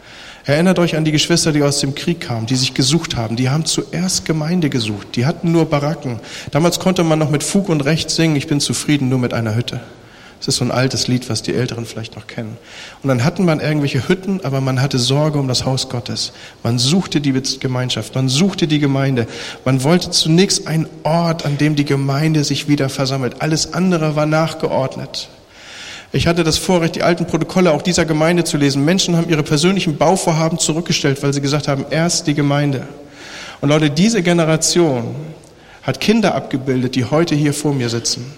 Erinnert 0.46 0.80
euch 0.80 0.96
an 0.96 1.04
die 1.04 1.12
Geschwister, 1.12 1.52
die 1.52 1.62
aus 1.62 1.80
dem 1.80 1.94
Krieg 1.94 2.22
kamen, 2.22 2.46
die 2.46 2.56
sich 2.56 2.74
gesucht 2.74 3.18
haben. 3.18 3.36
Die 3.36 3.50
haben 3.50 3.66
zuerst 3.66 4.26
Gemeinde 4.26 4.70
gesucht. 4.70 5.16
Die 5.18 5.26
hatten 5.26 5.52
nur 5.52 5.66
Baracken. 5.66 6.22
Damals 6.52 6.80
konnte 6.80 7.04
man 7.04 7.20
noch 7.20 7.30
mit 7.30 7.44
Fug 7.44 7.68
und 7.68 7.84
Recht 7.84 8.10
singen, 8.10 8.38
ich 8.38 8.48
bin 8.48 8.62
zufrieden 8.62 9.10
nur 9.10 9.20
mit 9.20 9.34
einer 9.34 9.56
Hütte. 9.56 9.82
Das 10.40 10.50
ist 10.50 10.58
so 10.58 10.66
ein 10.66 10.72
altes 10.72 11.08
Lied, 11.08 11.30
was 11.30 11.42
die 11.42 11.54
Älteren 11.54 11.86
vielleicht 11.86 12.16
noch 12.16 12.28
kennen. 12.28 12.58
Und 13.02 13.08
dann 13.08 13.24
hatten 13.24 13.44
man 13.44 13.60
irgendwelche 13.60 14.08
Hütten, 14.08 14.42
aber 14.44 14.62
man 14.62 14.82
hatte 14.82 15.00
Sorge 15.00 15.40
um 15.40 15.48
das 15.48 15.66
Haus 15.66 15.90
Gottes. 15.90 16.32
Man 16.64 16.78
suchte 16.78 17.22
die 17.22 17.34
Gemeinschaft, 17.60 18.14
man 18.14 18.30
suchte 18.30 18.68
die 18.68 18.80
Gemeinde. 18.80 19.28
Man 19.66 19.84
wollte 19.84 20.12
zunächst 20.12 20.68
einen 20.68 20.88
Ort, 21.04 21.46
an 21.46 21.58
dem 21.58 21.76
die 21.76 21.86
Gemeinde 21.86 22.44
sich 22.44 22.68
wieder 22.68 22.90
versammelt. 22.90 23.42
Alles 23.42 23.74
andere 23.74 24.16
war 24.16 24.28
nachgeordnet. 24.28 25.30
Ich 26.14 26.28
hatte 26.28 26.44
das 26.44 26.58
Vorrecht, 26.58 26.96
die 26.96 27.04
alten 27.04 27.26
Protokolle 27.26 27.72
auch 27.72 27.82
dieser 27.82 28.06
Gemeinde 28.06 28.44
zu 28.44 28.58
lesen. 28.58 28.86
Menschen 28.86 29.18
haben 29.18 29.30
ihre 29.30 29.44
persönlichen 29.44 29.98
Bauvorhaben 29.98 30.58
zurückgestellt, 30.60 31.22
weil 31.22 31.34
sie 31.34 31.42
gesagt 31.42 31.68
haben, 31.68 31.86
erst 31.90 32.28
die 32.28 32.34
Gemeinde. 32.34 32.88
Und 33.60 33.70
Leute, 33.70 33.90
diese 33.90 34.22
Generation 34.22 35.16
hat 35.84 36.00
Kinder 36.00 36.36
abgebildet, 36.36 36.96
die 36.96 37.06
heute 37.06 37.36
hier 37.36 37.54
vor 37.54 37.74
mir 37.74 37.90
sitzen. 37.90 38.32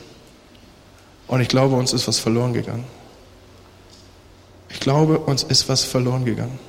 Und 1.29 1.41
ich 1.41 1.47
glaube, 1.47 1.75
uns 1.75 1.93
ist 1.93 2.07
was 2.07 2.17
verloren 2.19 2.53
gegangen. 2.53 2.85
Ich 4.69 4.79
glaube, 4.79 5.19
uns 5.19 5.43
ist 5.43 5.69
was 5.69 5.83
verloren 5.83 6.25
gegangen. 6.25 6.59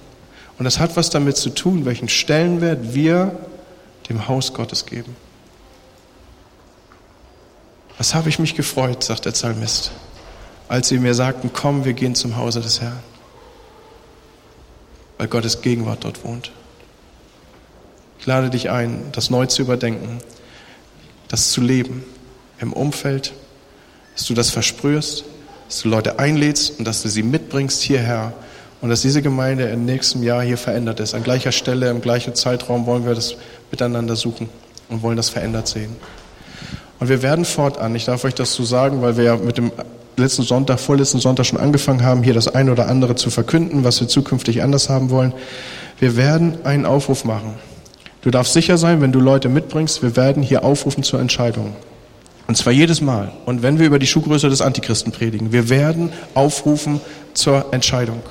Und 0.59 0.65
das 0.65 0.79
hat 0.79 0.97
was 0.97 1.09
damit 1.09 1.39
zu 1.39 1.49
tun, 1.49 1.87
welchen 1.87 2.11
Stellenwert 2.11 2.93
wir 2.95 3.39
dem 4.11 4.29
Haus 4.29 4.53
Gottes 4.53 4.85
geben. 4.85 5.17
Was 7.97 8.15
habe 8.15 8.29
ich 8.29 8.39
mich 8.39 8.55
gefreut, 8.55 9.03
sagt 9.03 9.25
der 9.25 9.31
Psalmist, 9.31 9.93
als 10.69 10.89
sie 10.89 10.99
mir 10.99 11.15
sagten, 11.15 11.51
komm, 11.53 11.87
wir 11.87 11.95
gehen 11.95 12.15
zum 12.15 12.37
Hause 12.37 12.61
des 12.61 12.83
Herrn. 12.83 13.01
Weil 15.17 15.29
Gottes 15.29 15.63
Gegenwart 15.63 16.05
dort 16.05 16.23
wohnt. 16.23 16.53
Ich 18.19 18.27
lade 18.27 18.51
dich 18.51 18.69
ein, 18.69 19.11
das 19.13 19.31
neu 19.31 19.47
zu 19.47 19.63
überdenken, 19.63 20.19
das 21.29 21.51
zu 21.51 21.63
leben 21.63 22.05
im 22.59 22.75
Umfeld 22.75 23.33
dass 24.21 24.27
du 24.27 24.35
das 24.35 24.51
versprühst, 24.51 25.25
dass 25.67 25.81
du 25.81 25.89
Leute 25.89 26.19
einlädst 26.19 26.79
und 26.79 26.85
dass 26.85 27.01
du 27.01 27.09
sie 27.09 27.23
mitbringst 27.23 27.81
hierher 27.81 28.35
und 28.83 28.91
dass 28.91 29.01
diese 29.01 29.23
Gemeinde 29.23 29.65
im 29.65 29.87
nächsten 29.87 30.23
Jahr 30.23 30.43
hier 30.43 30.59
verändert 30.59 31.01
ist. 31.01 31.15
An 31.15 31.23
gleicher 31.23 31.53
Stelle, 31.53 31.89
im 31.89 32.03
gleichen 32.03 32.35
Zeitraum 32.35 32.85
wollen 32.85 33.07
wir 33.07 33.15
das 33.15 33.37
miteinander 33.71 34.17
suchen 34.17 34.51
und 34.91 35.03
wollen 35.03 35.17
das 35.17 35.31
verändert 35.31 35.69
sehen. 35.69 35.97
Und 36.99 37.09
wir 37.09 37.23
werden 37.23 37.47
fortan, 37.47 37.95
ich 37.95 38.05
darf 38.05 38.23
euch 38.25 38.35
das 38.35 38.53
so 38.53 38.63
sagen, 38.63 39.01
weil 39.01 39.17
wir 39.17 39.25
ja 39.25 39.37
mit 39.37 39.57
dem 39.57 39.73
letzten 40.19 40.43
Sonntag, 40.43 40.81
vorletzten 40.81 41.19
Sonntag 41.19 41.47
schon 41.47 41.59
angefangen 41.59 42.05
haben, 42.05 42.23
hier 42.23 42.35
das 42.35 42.49
eine 42.49 42.73
oder 42.73 42.89
andere 42.89 43.15
zu 43.15 43.31
verkünden, 43.31 43.85
was 43.85 44.03
wir 44.03 44.09
zukünftig 44.09 44.63
anders 44.63 44.91
haben 44.91 45.09
wollen. 45.09 45.33
Wir 45.99 46.17
werden 46.17 46.59
einen 46.65 46.85
Aufruf 46.85 47.25
machen. 47.25 47.55
Du 48.21 48.31
darfst 48.31 48.53
sicher 48.53 48.77
sein, 48.77 49.01
wenn 49.01 49.13
du 49.13 49.19
Leute 49.19 49.49
mitbringst, 49.49 50.03
wir 50.03 50.15
werden 50.15 50.43
hier 50.43 50.63
aufrufen 50.63 51.05
zur 51.05 51.21
Entscheidung. 51.21 51.75
Und 52.51 52.57
zwar 52.57 52.73
jedes 52.73 53.01
Mal. 53.01 53.31
Und 53.47 53.63
wenn 53.63 53.79
wir 53.79 53.87
über 53.87 54.01
die 54.01 54.09
Schuhgröße 54.09 54.49
des 54.49 54.61
Antichristen 54.61 55.13
predigen, 55.13 55.53
wir 55.53 55.69
werden 55.69 56.13
aufrufen 56.35 57.01
zur 57.33 57.73
Entscheidung. 57.73 58.25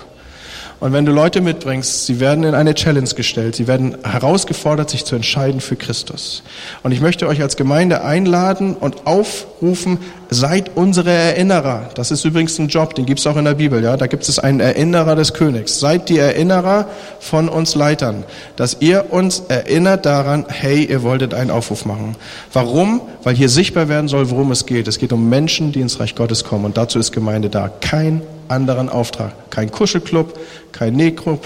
Und 0.81 0.91
wenn 0.91 1.05
du 1.05 1.13
Leute 1.13 1.39
mitbringst, 1.39 2.05
sie 2.05 2.19
werden 2.19 2.43
in 2.43 2.53
eine 2.53 2.73
Challenge 2.73 3.07
gestellt, 3.07 3.55
sie 3.55 3.65
werden 3.65 3.95
herausgefordert, 4.03 4.89
sich 4.89 5.05
zu 5.05 5.15
entscheiden 5.15 5.61
für 5.61 5.77
Christus. 5.77 6.43
Und 6.83 6.91
ich 6.91 6.99
möchte 6.99 7.29
euch 7.29 7.41
als 7.41 7.55
Gemeinde 7.55 8.03
einladen 8.03 8.75
und 8.75 9.07
aufrufen, 9.07 9.99
seid 10.29 10.71
unsere 10.75 11.11
Erinnerer. 11.11 11.89
Das 11.95 12.11
ist 12.11 12.23
übrigens 12.23 12.59
ein 12.59 12.67
Job, 12.67 12.95
den 12.95 13.05
gibt 13.05 13.19
es 13.19 13.27
auch 13.27 13.37
in 13.37 13.45
der 13.45 13.55
Bibel. 13.55 13.83
Ja, 13.83 13.97
da 13.97 14.07
gibt 14.07 14.27
es 14.27 14.37
einen 14.39 14.59
Erinnerer 14.59 15.15
des 15.15 15.33
Königs. 15.33 15.79
Seid 15.79 16.09
die 16.09 16.19
Erinnerer 16.19 16.87
von 17.19 17.49
uns 17.49 17.75
Leitern, 17.75 18.23
dass 18.55 18.77
ihr 18.79 19.07
uns 19.09 19.43
erinnert 19.47 20.05
daran, 20.05 20.45
hey, 20.47 20.85
ihr 20.85 21.03
wolltet 21.03 21.33
einen 21.33 21.49
Aufruf 21.49 21.85
machen. 21.85 22.15
Warum? 22.53 23.01
Weil 23.23 23.35
hier 23.35 23.49
sichtbar 23.49 23.89
werden 23.89 24.07
soll, 24.07 24.29
worum 24.29 24.51
es 24.51 24.65
geht. 24.65 24.87
Es 24.87 24.99
geht 24.99 25.13
um 25.13 25.29
Menschen, 25.29 25.71
die 25.71 25.81
ins 25.81 25.99
Reich 25.99 26.15
Gottes 26.15 26.43
kommen. 26.43 26.65
Und 26.65 26.77
dazu 26.77 26.99
ist 26.99 27.11
Gemeinde 27.11 27.49
da. 27.49 27.69
Kein 27.81 28.21
anderen 28.47 28.89
Auftrag. 28.89 29.33
Kein 29.49 29.71
Kuschelclub, 29.71 30.37
kein 30.71 30.93
Nähclub, 30.93 31.45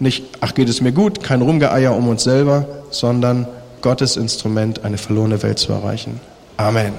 Nicht, 0.00 0.24
ach 0.40 0.54
geht 0.54 0.68
es 0.70 0.80
mir 0.80 0.92
gut, 0.92 1.22
kein 1.22 1.42
Rumgeeier 1.42 1.94
um 1.94 2.08
uns 2.08 2.24
selber, 2.24 2.66
sondern 2.90 3.46
Gottes 3.82 4.16
Instrument, 4.16 4.82
eine 4.82 4.96
verlorene 4.96 5.42
Welt 5.42 5.58
zu 5.58 5.72
erreichen. 5.72 6.20
Amen. 6.56 6.94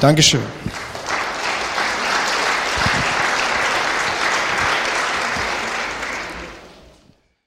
Dankeschön. 0.00 0.40